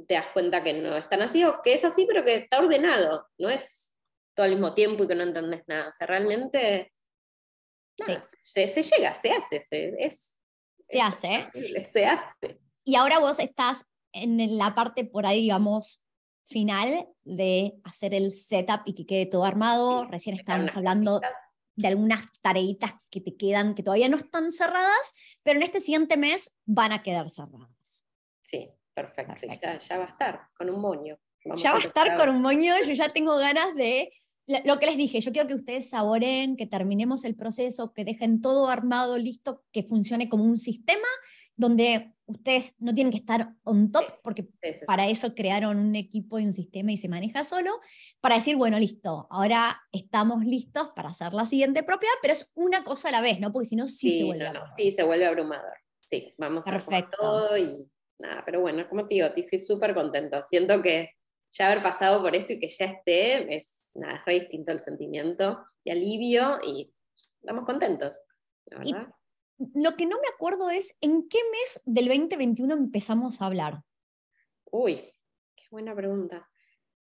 te 0.08 0.14
das 0.14 0.28
cuenta 0.32 0.64
que 0.64 0.72
no 0.72 0.96
es 0.96 1.08
tan 1.10 1.20
así, 1.20 1.44
o 1.44 1.60
que 1.62 1.74
es 1.74 1.84
así, 1.84 2.06
pero 2.06 2.24
que 2.24 2.36
está 2.36 2.58
ordenado. 2.58 3.28
No 3.38 3.50
es 3.50 3.94
todo 4.34 4.46
al 4.46 4.52
mismo 4.52 4.72
tiempo 4.72 5.04
y 5.04 5.08
que 5.08 5.14
no 5.14 5.24
entendés 5.24 5.62
nada. 5.66 5.88
O 5.88 5.92
sea, 5.92 6.06
realmente 6.06 6.90
se, 7.96 8.82
llega, 8.82 9.14
se 9.14 9.30
hace, 9.30 9.60
se, 9.60 9.94
es, 9.98 10.33
se 10.88 11.00
hace. 11.00 11.48
Se 11.90 12.06
hace. 12.06 12.60
Y 12.84 12.96
ahora 12.96 13.18
vos 13.18 13.38
estás 13.38 13.86
en 14.12 14.58
la 14.58 14.74
parte 14.74 15.04
por 15.04 15.26
ahí, 15.26 15.42
digamos, 15.42 16.04
final 16.46 17.08
de 17.24 17.74
hacer 17.84 18.14
el 18.14 18.32
setup 18.32 18.82
y 18.84 18.94
que 18.94 19.06
quede 19.06 19.26
todo 19.26 19.44
armado. 19.44 20.06
Recién 20.06 20.36
estábamos 20.36 20.76
hablando 20.76 21.20
de 21.76 21.88
algunas 21.88 22.32
tareitas 22.40 22.94
que 23.10 23.20
te 23.20 23.36
quedan, 23.36 23.74
que 23.74 23.82
todavía 23.82 24.08
no 24.08 24.16
están 24.16 24.52
cerradas, 24.52 25.14
pero 25.42 25.58
en 25.58 25.64
este 25.64 25.80
siguiente 25.80 26.16
mes 26.16 26.54
van 26.64 26.92
a 26.92 27.02
quedar 27.02 27.30
cerradas. 27.30 28.04
Sí, 28.42 28.70
perfecto. 28.92 29.34
Ya, 29.60 29.98
va 29.98 30.04
a 30.04 30.08
estar 30.08 30.48
con 30.56 30.70
un 30.70 30.80
moño. 30.80 31.18
ya 31.56 31.72
va 31.72 31.78
a 31.78 31.82
estar 31.82 32.16
con 32.16 32.28
un 32.28 32.42
moño, 32.42 32.74
yo 32.86 32.92
ya 32.92 33.08
tengo 33.08 33.36
ganas 33.36 33.74
de 33.74 34.12
lo 34.46 34.78
que 34.78 34.86
les 34.86 34.96
dije, 34.96 35.20
yo 35.20 35.32
quiero 35.32 35.48
que 35.48 35.54
ustedes 35.54 35.88
saboren, 35.88 36.56
que 36.56 36.66
terminemos 36.66 37.24
el 37.24 37.34
proceso, 37.34 37.92
que 37.92 38.04
dejen 38.04 38.40
todo 38.40 38.68
armado, 38.68 39.16
listo, 39.16 39.64
que 39.72 39.82
funcione 39.82 40.28
como 40.28 40.44
un 40.44 40.58
sistema 40.58 41.08
donde 41.56 42.12
ustedes 42.26 42.76
no 42.78 42.94
tienen 42.94 43.12
que 43.12 43.18
estar 43.18 43.54
on 43.64 43.90
top, 43.90 44.04
porque 44.22 44.48
para 44.86 45.08
eso 45.08 45.34
crearon 45.34 45.78
un 45.78 45.94
equipo 45.94 46.38
y 46.38 46.46
un 46.46 46.52
sistema 46.52 46.92
y 46.92 46.96
se 46.96 47.08
maneja 47.08 47.44
solo, 47.44 47.80
para 48.20 48.36
decir, 48.36 48.56
bueno, 48.56 48.78
listo, 48.78 49.26
ahora 49.30 49.80
estamos 49.92 50.44
listos 50.44 50.90
para 50.94 51.10
hacer 51.10 51.32
la 51.32 51.46
siguiente 51.46 51.82
propiedad, 51.82 52.14
pero 52.20 52.32
es 52.32 52.50
una 52.54 52.84
cosa 52.84 53.08
a 53.08 53.12
la 53.12 53.20
vez, 53.20 53.40
¿no? 53.40 53.52
Porque 53.52 53.68
si 53.68 53.76
no, 53.76 53.86
sí, 53.86 54.18
se 54.18 54.24
vuelve 54.24 54.46
abrumador. 54.46 54.72
Sí, 54.76 54.90
se 54.90 55.02
vuelve 55.02 55.26
abrumador. 55.26 55.74
Sí, 56.00 56.34
vamos 56.36 56.64
Perfecto. 56.64 57.16
a 57.16 57.20
todo 57.20 57.56
y 57.56 57.86
nada, 58.18 58.42
pero 58.44 58.60
bueno, 58.60 58.86
como 58.88 59.06
te 59.06 59.14
digo, 59.14 59.26
estoy 59.26 59.58
súper 59.58 59.94
contento. 59.94 60.42
Siento 60.42 60.82
que 60.82 61.10
ya 61.54 61.66
haber 61.66 61.82
pasado 61.82 62.20
por 62.20 62.34
esto 62.34 62.52
y 62.52 62.60
que 62.60 62.68
ya 62.68 62.86
esté 62.86 63.56
es 63.56 63.84
nada, 63.94 64.16
es 64.16 64.24
re 64.24 64.40
distinto 64.40 64.72
el 64.72 64.80
sentimiento 64.80 65.64
y 65.84 65.90
alivio 65.90 66.58
y 66.66 66.92
estamos 67.40 67.64
contentos. 67.64 68.24
lo 69.74 69.96
que 69.96 70.06
no 70.06 70.20
me 70.20 70.28
acuerdo 70.34 70.68
es 70.70 70.98
en 71.00 71.28
qué 71.28 71.38
mes 71.52 71.80
del 71.84 72.08
2021 72.08 72.74
empezamos 72.74 73.40
a 73.40 73.46
hablar. 73.46 73.82
Uy, 74.64 74.96
qué 75.54 75.64
buena 75.70 75.94
pregunta. 75.94 76.48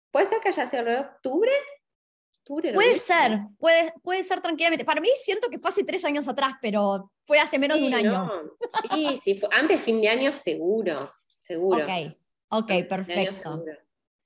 ¿Puede 0.09 0.27
ser 0.27 0.39
que 0.39 0.49
haya 0.49 0.65
sido 0.65 0.79
alrededor 0.79 1.05
de 1.05 1.11
octubre? 1.11 1.51
puede 2.73 2.95
ser, 2.95 3.39
puede, 3.59 3.93
puede 4.01 4.23
ser 4.23 4.41
tranquilamente. 4.41 4.83
Para 4.83 4.99
mí 4.99 5.09
siento 5.15 5.49
que 5.49 5.59
fue 5.59 5.69
hace 5.69 5.83
tres 5.83 6.03
años 6.03 6.27
atrás, 6.27 6.55
pero 6.61 7.11
fue 7.25 7.39
hace 7.39 7.59
menos 7.59 7.79
de 7.79 7.85
un 7.85 7.93
año. 7.93 8.31
Sí, 8.89 9.21
sí, 9.23 9.41
antes 9.51 9.77
de 9.77 9.83
fin 9.83 10.01
de 10.01 10.09
año 10.09 10.33
seguro, 10.33 11.11
seguro. 11.39 11.85
Ok, 11.85 12.17
ok, 12.49 12.87
perfecto. 12.89 13.63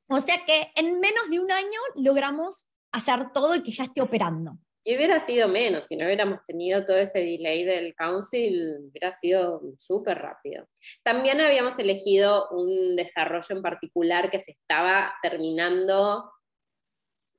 O 0.08 0.22
sea 0.22 0.38
que 0.46 0.72
en 0.76 1.00
menos 1.00 1.30
de 1.30 1.40
un 1.40 1.52
año 1.52 1.80
logramos 1.96 2.68
hacer 2.92 3.32
todo 3.34 3.56
y 3.56 3.64
que 3.64 3.72
ya 3.72 3.86
esté 3.86 4.02
operando. 4.02 4.58
Y 4.88 4.96
hubiera 4.96 5.20
sido 5.26 5.48
menos, 5.48 5.88
si 5.88 5.96
no 5.96 6.06
hubiéramos 6.06 6.44
tenido 6.44 6.86
todo 6.86 6.98
ese 6.98 7.18
delay 7.18 7.64
del 7.64 7.96
council, 7.96 8.86
hubiera 8.88 9.12
sido 9.12 9.62
súper 9.80 10.20
rápido. 10.20 10.68
También 11.02 11.42
habíamos 11.42 11.80
elegido 11.80 12.48
un 12.52 12.96
desarrollo 12.96 13.48
en 13.50 13.64
particular 13.64 14.30
que 14.30 14.38
se 14.38 14.52
estaba 14.52 15.16
terminando 15.24 16.32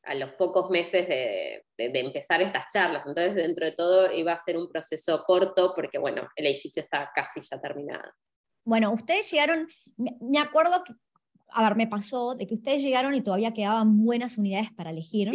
a 0.02 0.14
los 0.16 0.33
pocos 0.33 0.70
meses 0.70 1.07
de, 1.07 1.64
empezar 1.76 2.42
estas 2.42 2.66
charlas. 2.72 3.05
Entonces, 3.07 3.37
dentro 3.37 3.64
de 3.64 3.72
todo, 3.72 4.12
iba 4.12 4.33
a 4.33 4.38
ser 4.38 4.57
un 4.57 4.68
proceso 4.68 5.22
corto 5.24 5.72
porque, 5.72 5.98
bueno, 5.98 6.29
el 6.35 6.46
edificio 6.46 6.83
está 6.83 7.12
casi 7.14 7.40
ya 7.40 7.61
terminado. 7.61 8.11
Bueno, 8.64 8.92
ustedes 8.92 9.31
llegaron, 9.31 9.68
me 9.96 10.40
acuerdo 10.40 10.83
que 10.83 10.94
a 11.57 11.62
ver, 11.62 11.77
me 11.77 11.87
pasó 11.87 12.35
de 12.35 12.47
que 12.47 12.55
ustedes 12.55 12.83
llegaron 12.83 13.14
y 13.14 13.23
todavía 13.23 13.55
quedaban 13.55 14.05
buenas 14.05 14.37
unidades 14.37 14.71
para 14.73 14.90
elegir. 14.90 15.31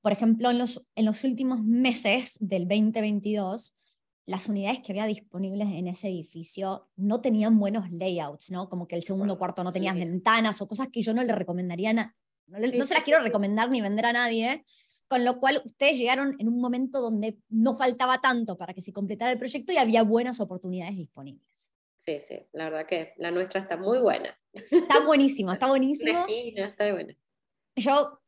Por 0.00 0.12
ejemplo, 0.12 0.50
en 0.50 0.56
los, 0.56 0.86
en 0.94 1.04
los 1.04 1.22
últimos 1.24 1.62
meses 1.62 2.38
del 2.40 2.66
2022, 2.66 3.76
las 4.24 4.48
unidades 4.48 4.80
que 4.80 4.92
había 4.92 5.04
disponibles 5.04 5.68
en 5.68 5.86
ese 5.86 6.08
edificio 6.08 6.88
no 6.96 7.20
tenían 7.20 7.58
buenos 7.58 7.90
layouts, 7.90 8.50
¿no? 8.50 8.70
Como 8.70 8.88
que 8.88 8.96
el 8.96 9.02
segundo 9.02 9.36
cuarto 9.36 9.62
no 9.62 9.70
tenía 9.70 9.92
ventanas 9.92 10.62
o 10.62 10.68
cosas 10.68 10.88
que 10.90 11.02
yo 11.02 11.12
no 11.12 11.22
le 11.22 11.34
recomendaría, 11.34 11.92
no, 11.92 12.12
no 12.46 12.86
se 12.86 12.94
las 12.94 13.04
quiero 13.04 13.22
recomendar 13.22 13.70
ni 13.70 13.82
vender 13.82 14.06
a 14.06 14.14
nadie. 14.14 14.64
Con 15.06 15.22
lo 15.26 15.38
cual, 15.38 15.60
ustedes 15.66 15.98
llegaron 15.98 16.34
en 16.38 16.48
un 16.48 16.62
momento 16.62 17.02
donde 17.02 17.38
no 17.50 17.74
faltaba 17.74 18.22
tanto 18.22 18.56
para 18.56 18.72
que 18.72 18.80
se 18.80 18.92
completara 18.94 19.32
el 19.32 19.38
proyecto 19.38 19.74
y 19.74 19.76
había 19.76 20.02
buenas 20.02 20.40
oportunidades 20.40 20.96
disponibles. 20.96 21.72
Sí, 22.08 22.20
sí, 22.26 22.38
la 22.52 22.70
verdad 22.70 22.86
que 22.86 23.12
la 23.18 23.30
nuestra 23.30 23.60
está 23.60 23.76
muy 23.76 23.98
buena. 23.98 24.34
Está 24.54 25.04
buenísimo, 25.04 25.52
está 25.52 25.66
buenísimo. 25.68 26.24
está 26.26 26.90
buena. 26.90 27.14
Yo 27.76 28.22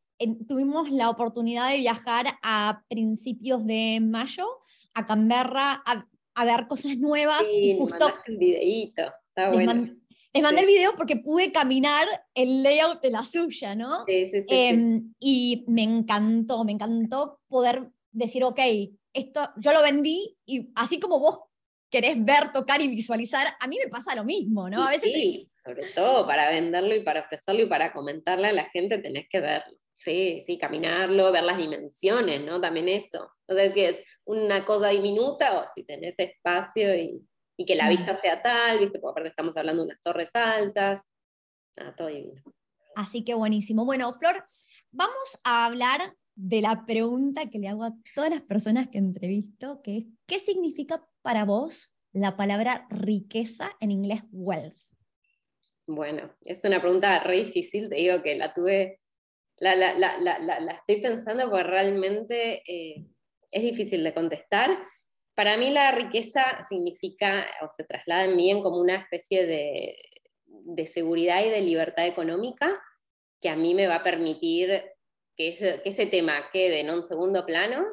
tuvimos 0.47 0.91
la 0.91 1.09
oportunidad 1.09 1.71
de 1.71 1.77
viajar 1.77 2.27
a 2.43 2.83
principios 2.87 3.65
de 3.65 3.97
mayo 3.99 4.45
a 4.93 5.07
Canberra 5.07 5.81
a, 5.83 6.07
a 6.35 6.45
ver 6.45 6.67
cosas 6.67 6.95
nuevas. 6.97 7.41
y 7.51 7.75
justo 7.75 8.13
un 8.27 8.37
videíto, 8.37 9.01
está 9.29 9.51
bueno. 9.51 9.73
les 10.31 10.43
mandé 10.43 10.61
el 10.61 10.67
video 10.67 10.95
porque 10.95 11.15
pude 11.15 11.51
caminar 11.51 12.05
el 12.35 12.61
layout 12.61 13.01
de 13.01 13.09
la 13.09 13.25
suya, 13.25 13.73
¿no? 13.73 14.05
Sí, 14.05 14.27
sí, 14.27 14.41
sí, 14.41 14.45
em, 14.47 15.11
y 15.19 15.65
me 15.67 15.81
encantó, 15.81 16.63
me 16.63 16.73
encantó 16.73 17.39
poder 17.47 17.89
decir, 18.11 18.43
ok, 18.43 18.59
esto 19.11 19.49
yo 19.57 19.73
lo 19.73 19.81
vendí 19.81 20.37
y 20.45 20.69
así 20.75 20.99
como 20.99 21.19
vos 21.19 21.39
querés 21.91 22.23
ver, 22.23 22.51
tocar 22.51 22.81
y 22.81 22.87
visualizar, 22.87 23.45
a 23.59 23.67
mí 23.67 23.77
me 23.83 23.89
pasa 23.89 24.15
lo 24.15 24.23
mismo, 24.23 24.69
¿no? 24.69 24.81
a 24.81 24.89
veces 24.89 25.11
sí, 25.11 25.51
sobre 25.63 25.91
todo 25.91 26.25
para 26.25 26.49
venderlo 26.49 26.95
y 26.95 27.03
para 27.03 27.21
ofrecerlo 27.21 27.63
y 27.63 27.67
para 27.67 27.93
comentarle 27.93 28.47
a 28.47 28.53
la 28.53 28.65
gente 28.69 28.97
tenés 28.97 29.27
que 29.29 29.41
verlo. 29.41 29.77
Sí, 29.93 30.41
sí, 30.45 30.57
caminarlo, 30.57 31.31
ver 31.31 31.43
las 31.43 31.59
dimensiones, 31.59 32.41
¿no? 32.41 32.59
También 32.59 32.89
eso. 32.89 33.29
O 33.45 33.53
sea, 33.53 33.71
si 33.71 33.81
es 33.81 34.03
una 34.23 34.65
cosa 34.65 34.87
diminuta 34.87 35.59
o 35.59 35.67
si 35.67 35.83
tenés 35.83 36.17
espacio 36.17 36.95
y, 36.95 37.23
que 37.67 37.75
la 37.75 37.87
vista 37.87 38.17
sea 38.17 38.41
tal, 38.41 38.79
¿viste? 38.79 38.97
Porque 38.97 39.11
aparte 39.11 39.29
estamos 39.29 39.55
hablando 39.55 39.83
de 39.83 39.89
unas 39.89 40.01
torres 40.01 40.31
altas. 40.33 41.03
Ah, 41.77 41.93
todo 41.95 42.07
divino. 42.07 42.41
Así 42.95 43.23
que 43.23 43.35
buenísimo. 43.35 43.85
Bueno, 43.85 44.11
Flor, 44.15 44.43
vamos 44.89 45.39
a 45.43 45.67
hablar 45.67 46.15
de 46.33 46.61
la 46.61 46.87
pregunta 46.87 47.51
que 47.51 47.59
le 47.59 47.67
hago 47.67 47.83
a 47.83 47.93
todas 48.15 48.31
las 48.31 48.41
personas 48.41 48.87
que 48.87 48.97
entrevisto, 48.97 49.83
que 49.83 49.97
es, 49.97 50.05
¿qué 50.25 50.39
significa 50.39 51.05
para 51.21 51.45
vos 51.45 51.95
la 52.13 52.35
palabra 52.35 52.87
riqueza 52.89 53.71
en 53.79 53.91
inglés 53.91 54.21
wealth? 54.31 54.77
Bueno, 55.87 56.33
es 56.45 56.63
una 56.63 56.81
pregunta 56.81 57.19
re 57.19 57.37
difícil, 57.37 57.89
te 57.89 57.95
digo 57.95 58.21
que 58.21 58.35
la 58.35 58.53
tuve, 58.53 58.99
la, 59.57 59.75
la, 59.75 60.71
estoy 60.71 61.01
pensando 61.01 61.49
porque 61.49 61.63
realmente 61.63 62.63
eh, 62.65 63.05
es 63.49 63.63
difícil 63.63 64.03
de 64.03 64.13
contestar. 64.13 64.77
Para 65.35 65.57
mí 65.57 65.69
la 65.69 65.91
riqueza 65.91 66.63
significa, 66.67 67.47
o 67.61 67.69
se 67.69 67.83
traslada 67.83 68.25
en 68.25 68.35
mí 68.35 68.51
en 68.51 68.61
como 68.61 68.79
una 68.79 68.95
especie 68.95 69.45
de, 69.45 69.95
de 70.45 70.85
seguridad 70.85 71.43
y 71.43 71.49
de 71.49 71.61
libertad 71.61 72.07
económica 72.07 72.81
que 73.41 73.49
a 73.49 73.55
mí 73.55 73.73
me 73.73 73.87
va 73.87 73.95
a 73.95 74.03
permitir 74.03 74.83
que 75.35 75.49
ese, 75.49 75.81
que 75.81 75.89
ese 75.89 76.05
tema 76.05 76.49
quede 76.53 76.81
en 76.81 76.91
un 76.91 77.03
segundo 77.03 77.45
plano 77.45 77.85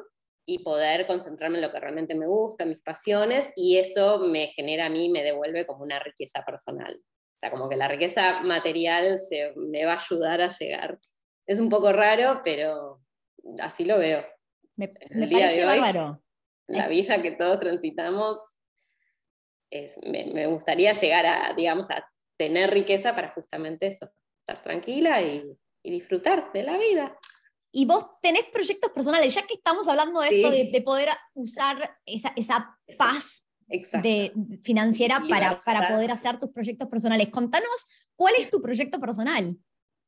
y 0.49 0.59
poder 0.59 1.05
concentrarme 1.05 1.57
en 1.59 1.61
lo 1.61 1.71
que 1.71 1.79
realmente 1.79 2.15
me 2.15 2.25
gusta, 2.25 2.65
mis 2.65 2.81
pasiones, 2.81 3.53
y 3.55 3.77
eso 3.77 4.17
me 4.17 4.47
genera 4.47 4.87
a 4.87 4.89
mí, 4.89 5.07
me 5.07 5.21
devuelve 5.21 5.67
como 5.67 5.83
una 5.83 5.99
riqueza 5.99 6.43
personal. 6.43 6.95
O 6.95 7.39
sea, 7.39 7.51
como 7.51 7.69
que 7.69 7.77
la 7.77 7.87
riqueza 7.87 8.41
material 8.41 9.19
se, 9.19 9.53
me 9.55 9.85
va 9.85 9.93
a 9.93 9.99
ayudar 10.03 10.41
a 10.41 10.49
llegar. 10.49 10.97
Es 11.45 11.59
un 11.59 11.69
poco 11.69 11.93
raro, 11.93 12.41
pero 12.43 12.99
así 13.61 13.85
lo 13.85 13.99
veo. 13.99 14.25
Me, 14.75 14.87
parece 14.87 15.65
bárbaro. 15.65 16.23
La 16.65 16.87
vida 16.87 17.21
que 17.21 17.31
todos 17.31 17.59
transitamos, 17.59 18.39
es, 19.69 19.99
me, 20.01 20.47
gustaría 20.47 20.93
llegar 20.93 21.27
a, 21.27 21.53
digamos, 21.53 21.91
a 21.91 22.09
tener 22.37 22.71
riqueza 22.71 23.13
para 23.13 23.29
justamente 23.29 23.85
eso, 23.85 24.09
estar 24.39 24.63
tranquila 24.63 25.21
y, 25.21 25.45
disfrutar 25.83 26.51
de 26.53 26.61
la 26.63 26.77
vida. 26.77 27.17
Y 27.71 27.85
vos 27.85 28.05
tenés 28.21 28.45
proyectos 28.45 28.91
personales, 28.91 29.33
ya 29.33 29.45
que 29.45 29.53
estamos 29.53 29.87
hablando 29.87 30.21
de 30.21 30.29
esto, 30.29 30.49
de, 30.49 30.81
poder 30.81 31.09
usar 31.33 31.97
esa, 32.05 32.33
esa 32.35 32.77
paz 32.97 33.47
de, 34.01 34.33
financiera 34.63 35.21
para, 35.29 35.63
para 35.63 35.87
poder 35.87 36.11
hacer 36.11 36.39
tus 36.39 36.51
proyectos 36.51 36.87
personales. 36.89 37.29
Contanos, 37.29 37.85
¿cuál 38.15 38.33
es 38.39 38.49
tu 38.49 38.61
proyecto 38.61 38.99
personal? 38.99 39.55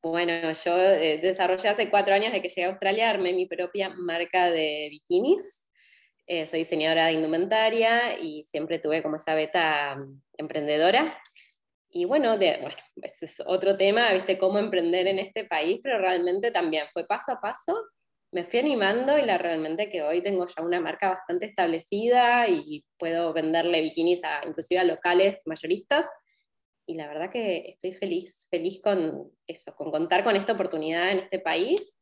Bueno, 0.02 0.32
yo 0.52 0.76
eh, 0.76 1.18
desarrollé 1.22 1.68
hace 1.68 1.88
cuatro 1.88 2.12
años 2.12 2.32
de 2.32 2.42
que 2.42 2.48
llegué 2.48 2.64
a 2.64 2.70
Australia, 2.70 3.10
armé 3.10 3.32
mi 3.32 3.46
propia 3.46 3.90
marca 3.90 4.50
de 4.50 4.88
bikinis. 4.90 5.68
Eh, 6.26 6.46
soy 6.46 6.60
diseñadora 6.60 7.06
de 7.06 7.12
indumentaria 7.12 8.18
y 8.18 8.42
siempre 8.42 8.80
tuve 8.80 9.02
como 9.02 9.16
esa 9.16 9.34
beta 9.36 9.96
mm, 9.96 10.22
emprendedora. 10.38 11.20
Y 11.92 12.06
bueno, 12.06 12.38
de, 12.38 12.58
bueno, 12.60 12.76
ese 13.02 13.26
es 13.26 13.42
otro 13.46 13.76
tema, 13.76 14.12
viste, 14.14 14.38
cómo 14.38 14.58
emprender 14.58 15.06
en 15.06 15.18
este 15.18 15.44
país, 15.44 15.80
pero 15.82 15.98
realmente 15.98 16.50
también 16.50 16.86
fue 16.92 17.06
paso 17.06 17.32
a 17.32 17.40
paso 17.40 17.78
me 18.32 18.44
fui 18.44 18.58
animando 18.58 19.18
y 19.18 19.22
la 19.22 19.36
realmente 19.36 19.90
que 19.90 20.02
hoy 20.02 20.22
tengo 20.22 20.46
ya 20.46 20.62
una 20.62 20.80
marca 20.80 21.10
bastante 21.10 21.46
establecida 21.46 22.48
y 22.48 22.84
puedo 22.98 23.32
venderle 23.34 23.82
bikinis 23.82 24.24
a 24.24 24.40
inclusive 24.46 24.80
a 24.80 24.84
locales 24.84 25.38
mayoristas. 25.44 26.08
Y 26.86 26.94
la 26.94 27.06
verdad 27.08 27.30
que 27.30 27.68
estoy 27.68 27.92
feliz, 27.92 28.48
feliz 28.50 28.80
con 28.82 29.30
eso, 29.46 29.74
con 29.76 29.90
contar 29.90 30.24
con 30.24 30.34
esta 30.34 30.54
oportunidad 30.54 31.12
en 31.12 31.18
este 31.20 31.40
país 31.40 31.98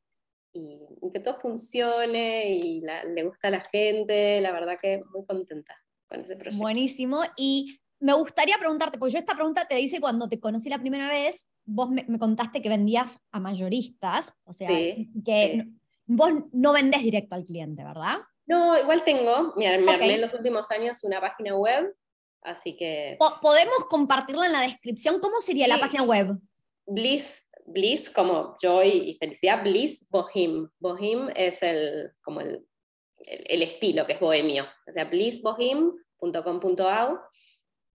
y, 0.53 0.81
que 1.12 1.18
todo 1.18 1.38
funcione 1.40 2.55
y 2.55 2.81
le 2.81 3.24
gusta 3.24 3.48
a 3.48 3.50
la 3.50 3.64
gente. 3.64 4.40
La 4.40 4.53
verdad 4.53 4.79
que 4.81 5.03
muy 5.12 5.26
contenta 5.26 5.76
con 6.09 6.20
ese 6.20 6.37
proyecto. 6.37 6.62
Buenísimo. 6.62 7.24
Y 7.37 7.81
me 8.00 8.14
gustaría 8.14 8.58
preguntarte, 8.58 8.98
porque 8.98 9.12
yo 9.12 9.18
esta 9.18 9.34
pregunta 9.34 9.66
te 9.68 9.78
hice 9.78 10.00
cuando 10.00 10.28
te 10.28 10.40
conocí 10.40 10.68
la 10.68 10.78
primera 10.78 11.08
vez, 11.08 11.46
vos 11.64 11.90
me, 11.90 12.18
contaste 12.18 12.62
que 12.62 12.68
vendías 12.68 13.20
a 13.30 13.40
mayoristas, 13.40 14.34
o 14.44 14.52
sea, 14.52 14.68
que 14.68 15.66
vos 16.06 16.32
no 16.52 16.72
vendés 16.72 17.02
directo 17.02 17.34
al 17.34 17.44
cliente, 17.44 17.84
¿verdad? 17.84 18.18
No, 18.46 18.78
igual 18.78 19.04
tengo, 19.04 19.52
me, 19.56 19.68
armé 19.68 20.14
en 20.14 20.20
los 20.22 20.34
últimos 20.34 20.70
años 20.70 21.04
una 21.04 21.20
página 21.20 21.54
web, 21.54 21.94
así 22.42 22.76
que... 22.76 23.16
¿Podemos 23.42 23.84
compartirla 23.88 24.46
en 24.46 24.52
la 24.52 24.62
descripción? 24.62 25.20
¿Cómo 25.20 25.40
sería 25.40 25.68
la 25.68 25.78
página 25.78 26.02
web? 26.02 26.36
Bliss, 26.86 27.46
Bliss 27.66 28.10
como 28.10 28.56
joy 28.60 28.88
y 28.88 29.14
felicidad, 29.18 29.62
Bliss 29.62 30.08
Bohem. 30.10 30.68
Bohem 30.80 31.28
es 31.36 31.62
el, 31.62 32.12
como 32.22 32.40
el, 32.40 32.66
el, 33.24 33.62
estilo 33.62 34.06
que 34.06 34.14
es 34.14 34.20
bohemio, 34.20 34.66
o 34.88 34.92
sea, 34.92 35.04
blissbohem.com.au. 35.04 37.18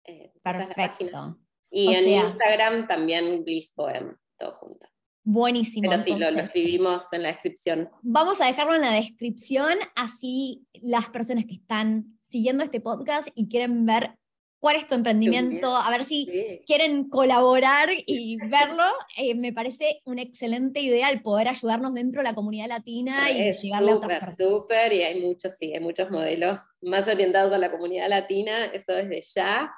Eh, 0.05 0.33
Perfecto. 0.43 1.39
Y 1.71 1.95
en 1.95 2.27
Instagram 2.27 2.87
también 2.87 3.43
Bliss 3.43 3.73
Bohem, 3.75 4.17
todo 4.39 4.53
junto. 4.53 4.87
Buenísimo. 5.25 5.91
Pero 5.91 6.05
sí, 6.05 6.17
lo, 6.17 6.29
escribimos 6.29 7.13
en 7.13 7.23
la 7.23 7.29
descripción. 7.33 7.91
Vamos 8.03 8.41
a 8.41 8.47
dejarlo 8.47 8.75
en 8.75 8.83
la 8.83 8.93
descripción, 8.93 9.73
así 9.97 10.67
las 10.75 11.09
personas 11.09 11.47
que 11.47 11.55
están 11.55 12.19
siguiendo 12.21 12.63
este 12.63 12.81
podcast 12.81 13.29
y 13.35 13.49
quieren 13.49 13.87
ver 13.87 14.19
cuál 14.65 14.77
es 14.77 14.87
tu 14.87 14.95
emprendimiento, 14.95 15.77
a 15.77 15.91
ver 15.91 16.05
si 16.05 16.63
quieren 16.67 17.11
colaborar 17.11 17.91
y 18.07 18.39
verlo, 18.49 18.85
eh, 19.15 19.35
me 19.35 19.53
parece 19.53 20.01
una 20.07 20.23
excelente 20.23 20.81
idea 20.81 21.11
el 21.11 21.21
poder 21.21 21.49
ayudarnos 21.49 21.93
dentro 21.93 22.23
de 22.23 22.25
la 22.25 22.35
comunidad 22.35 22.69
latina 22.69 23.31
y 23.31 23.53
llegarle 23.53 23.93
a 23.93 23.97
otras 23.97 24.21
personas. 24.21 24.37
Súper, 24.37 24.93
y 24.95 25.03
hay 25.03 25.21
muchos, 25.21 25.53
sí, 25.59 25.75
hay 25.75 25.81
muchos 25.81 26.11
modelos 26.11 26.61
más 26.81 27.07
orientados 27.09 27.53
a 27.53 27.59
la 27.59 27.71
comunidad 27.71 28.09
latina, 28.09 28.65
eso 28.67 28.95
desde 28.95 29.21
ya. 29.35 29.71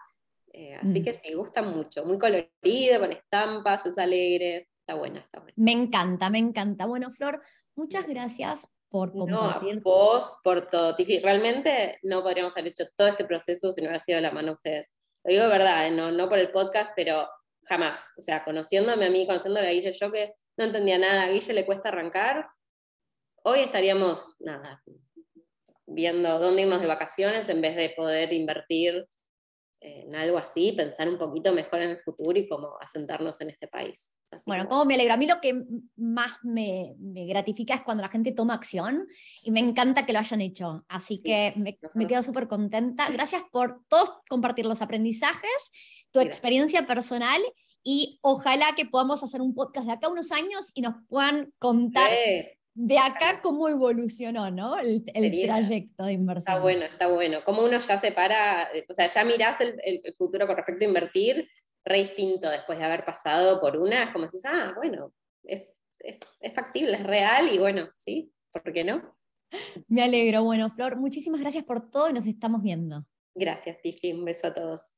Eh, 0.59 0.75
así 0.75 1.01
mm. 1.01 1.05
que 1.05 1.13
sí, 1.13 1.35
gusta 1.35 1.61
mucho, 1.61 2.05
muy 2.07 2.17
colorido, 2.17 2.99
con 2.99 3.13
estampas, 3.13 3.85
es 3.85 3.99
alegre 3.99 4.69
está 4.87 4.95
buena, 4.95 5.19
está 5.19 5.41
buena. 5.41 5.55
Me 5.57 5.73
encanta, 5.73 6.31
me 6.31 6.39
encanta. 6.39 6.87
Bueno, 6.87 7.11
Flor, 7.11 7.43
muchas 7.75 8.07
gracias 8.07 8.73
por 8.89 9.11
compartir. 9.11 9.77
No, 9.77 9.83
vos, 9.83 10.39
por 10.45 10.69
todo. 10.69 10.97
Realmente 10.97 11.99
no 12.05 12.23
podríamos 12.23 12.57
haber 12.57 12.69
hecho 12.69 12.85
todo 12.95 13.09
este 13.09 13.25
proceso 13.25 13.73
si 13.73 13.81
no 13.81 13.89
hubiera 13.89 14.03
sido 14.03 14.21
la 14.21 14.31
mano 14.31 14.49
de 14.49 14.55
ustedes. 14.55 14.93
Lo 15.25 15.33
digo 15.33 15.43
de 15.43 15.49
verdad, 15.49 15.89
¿eh? 15.89 15.91
no, 15.91 16.13
no 16.13 16.29
por 16.29 16.39
el 16.39 16.53
podcast, 16.53 16.93
pero 16.95 17.29
jamás. 17.65 18.13
O 18.17 18.23
sea, 18.23 18.45
conociéndome 18.45 19.07
a 19.07 19.11
mí, 19.11 19.27
conociéndome 19.27 19.67
a 19.67 19.73
Guille, 19.73 19.91
yo 19.91 20.13
que 20.13 20.35
no 20.57 20.65
entendía 20.65 20.99
nada, 20.99 21.25
a 21.25 21.29
Guille 21.31 21.53
le 21.53 21.67
cuesta 21.67 21.89
arrancar, 21.89 22.49
hoy 23.43 23.61
estaríamos, 23.61 24.37
nada, 24.39 24.85
viendo 25.85 26.39
dónde 26.39 26.63
irnos 26.63 26.81
de 26.81 26.87
vacaciones 26.87 27.49
en 27.49 27.61
vez 27.61 27.75
de 27.75 27.91
poder 27.91 28.33
invertir 28.33 29.09
en 29.81 30.15
algo 30.15 30.39
así, 30.39 30.73
pensar 30.73 31.09
un 31.09 31.19
poquito 31.19 31.53
mejor 31.53 31.81
en 31.83 31.91
el 31.91 31.99
futuro 31.99 32.39
y 32.39 32.49
cómo 32.49 32.77
asentarnos 32.81 33.41
en 33.41 33.51
este 33.51 33.69
país. 33.69 34.15
bueno, 34.47 34.69
como... 34.69 34.85
me 34.85 34.95
alegra. 34.95 35.15
A 35.15 35.17
mí 35.17 35.27
lo 35.27 35.41
que 35.41 35.65
más 35.97 36.33
me, 36.43 36.95
gratifica 36.99 37.75
es 37.75 37.83
cuando 37.83 38.03
la 38.03 38.09
gente 38.09 38.33
toma 38.33 38.55
acción 38.55 39.07
y 39.45 39.51
me 39.51 39.61
encanta 39.61 40.07
que 40.07 40.13
lo 40.13 40.19
hayan 40.19 40.41
hecho. 40.41 40.85
Así 40.89 41.23
que 41.23 41.53
me, 41.57 42.07
quedo 42.07 42.23
súper 42.23 42.49
contenta. 42.49 43.09
Gracias 43.11 43.43
por 43.53 43.83
todos 43.89 44.13
compartir 44.29 44.67
los 44.67 44.83
aprendizajes, 44.83 45.71
tu 46.11 46.21
experiencia 46.21 46.87
personal 46.87 47.41
y 47.83 48.19
ojalá 48.23 48.75
que 48.77 48.87
podamos 48.87 49.23
hacer 49.23 49.41
un 49.41 49.55
podcast 49.55 49.87
de 49.87 49.93
acá 49.93 50.09
unos 50.09 50.33
años 50.33 50.73
y 50.75 50.81
nos 50.81 50.95
puedan 51.09 51.53
contar 51.59 52.11
de 52.77 52.99
acá 52.99 53.41
cómo 53.43 53.69
evolucionó, 53.71 54.51
¿no? 54.51 54.79
El, 54.79 55.03
trayecto 55.05 56.05
de 56.05 56.13
inversión. 56.13 56.55
Está 56.55 56.63
bueno, 56.63 56.85
está 56.85 57.09
bueno. 57.09 57.39
Cómo 57.43 57.65
uno 57.65 57.79
ya 57.79 57.99
se 57.99 58.13
para, 58.13 58.65
eh, 58.75 58.85
o 58.89 58.93
sea, 58.93 59.09
ya 59.09 59.25
mirás 59.25 59.57
el, 59.61 60.03
futuro 60.17 60.47
con 60.47 60.57
respecto 60.57 60.85
a 60.85 60.89
invertir, 60.89 61.49
re 61.85 61.99
distinto 61.99 62.51
después 62.51 62.79
de 62.79 62.85
haber 62.85 63.05
pasado 63.05 63.61
por 63.61 63.79
una, 63.79 64.05
es 64.05 64.11
como 64.11 64.27
decís, 64.27 64.43
ah, 64.45 64.75
bueno, 64.77 65.15
es, 65.45 65.73
es, 66.01 66.19
es 66.41 66.55
factible, 66.55 66.93
es 66.93 67.03
real 67.03 67.53
y 67.53 67.59
bueno, 67.59 67.89
sí, 67.97 68.31
¿por 68.53 68.71
qué 68.73 68.85
no? 68.85 69.17
Me 69.89 70.03
alegro. 70.03 70.45
Bueno, 70.45 70.71
Flor, 70.71 70.97
muchísimas 70.97 71.41
gracias 71.41 71.65
por 71.65 71.91
todo 71.91 72.11
y 72.11 72.13
nos 72.13 72.27
estamos 72.27 72.63
viendo. 72.63 73.07
Gracias, 73.35 73.81
Tiffy. 73.81 74.13
Un 74.13 74.25
beso 74.27 74.49
a 74.49 74.55
todos. 74.55 74.93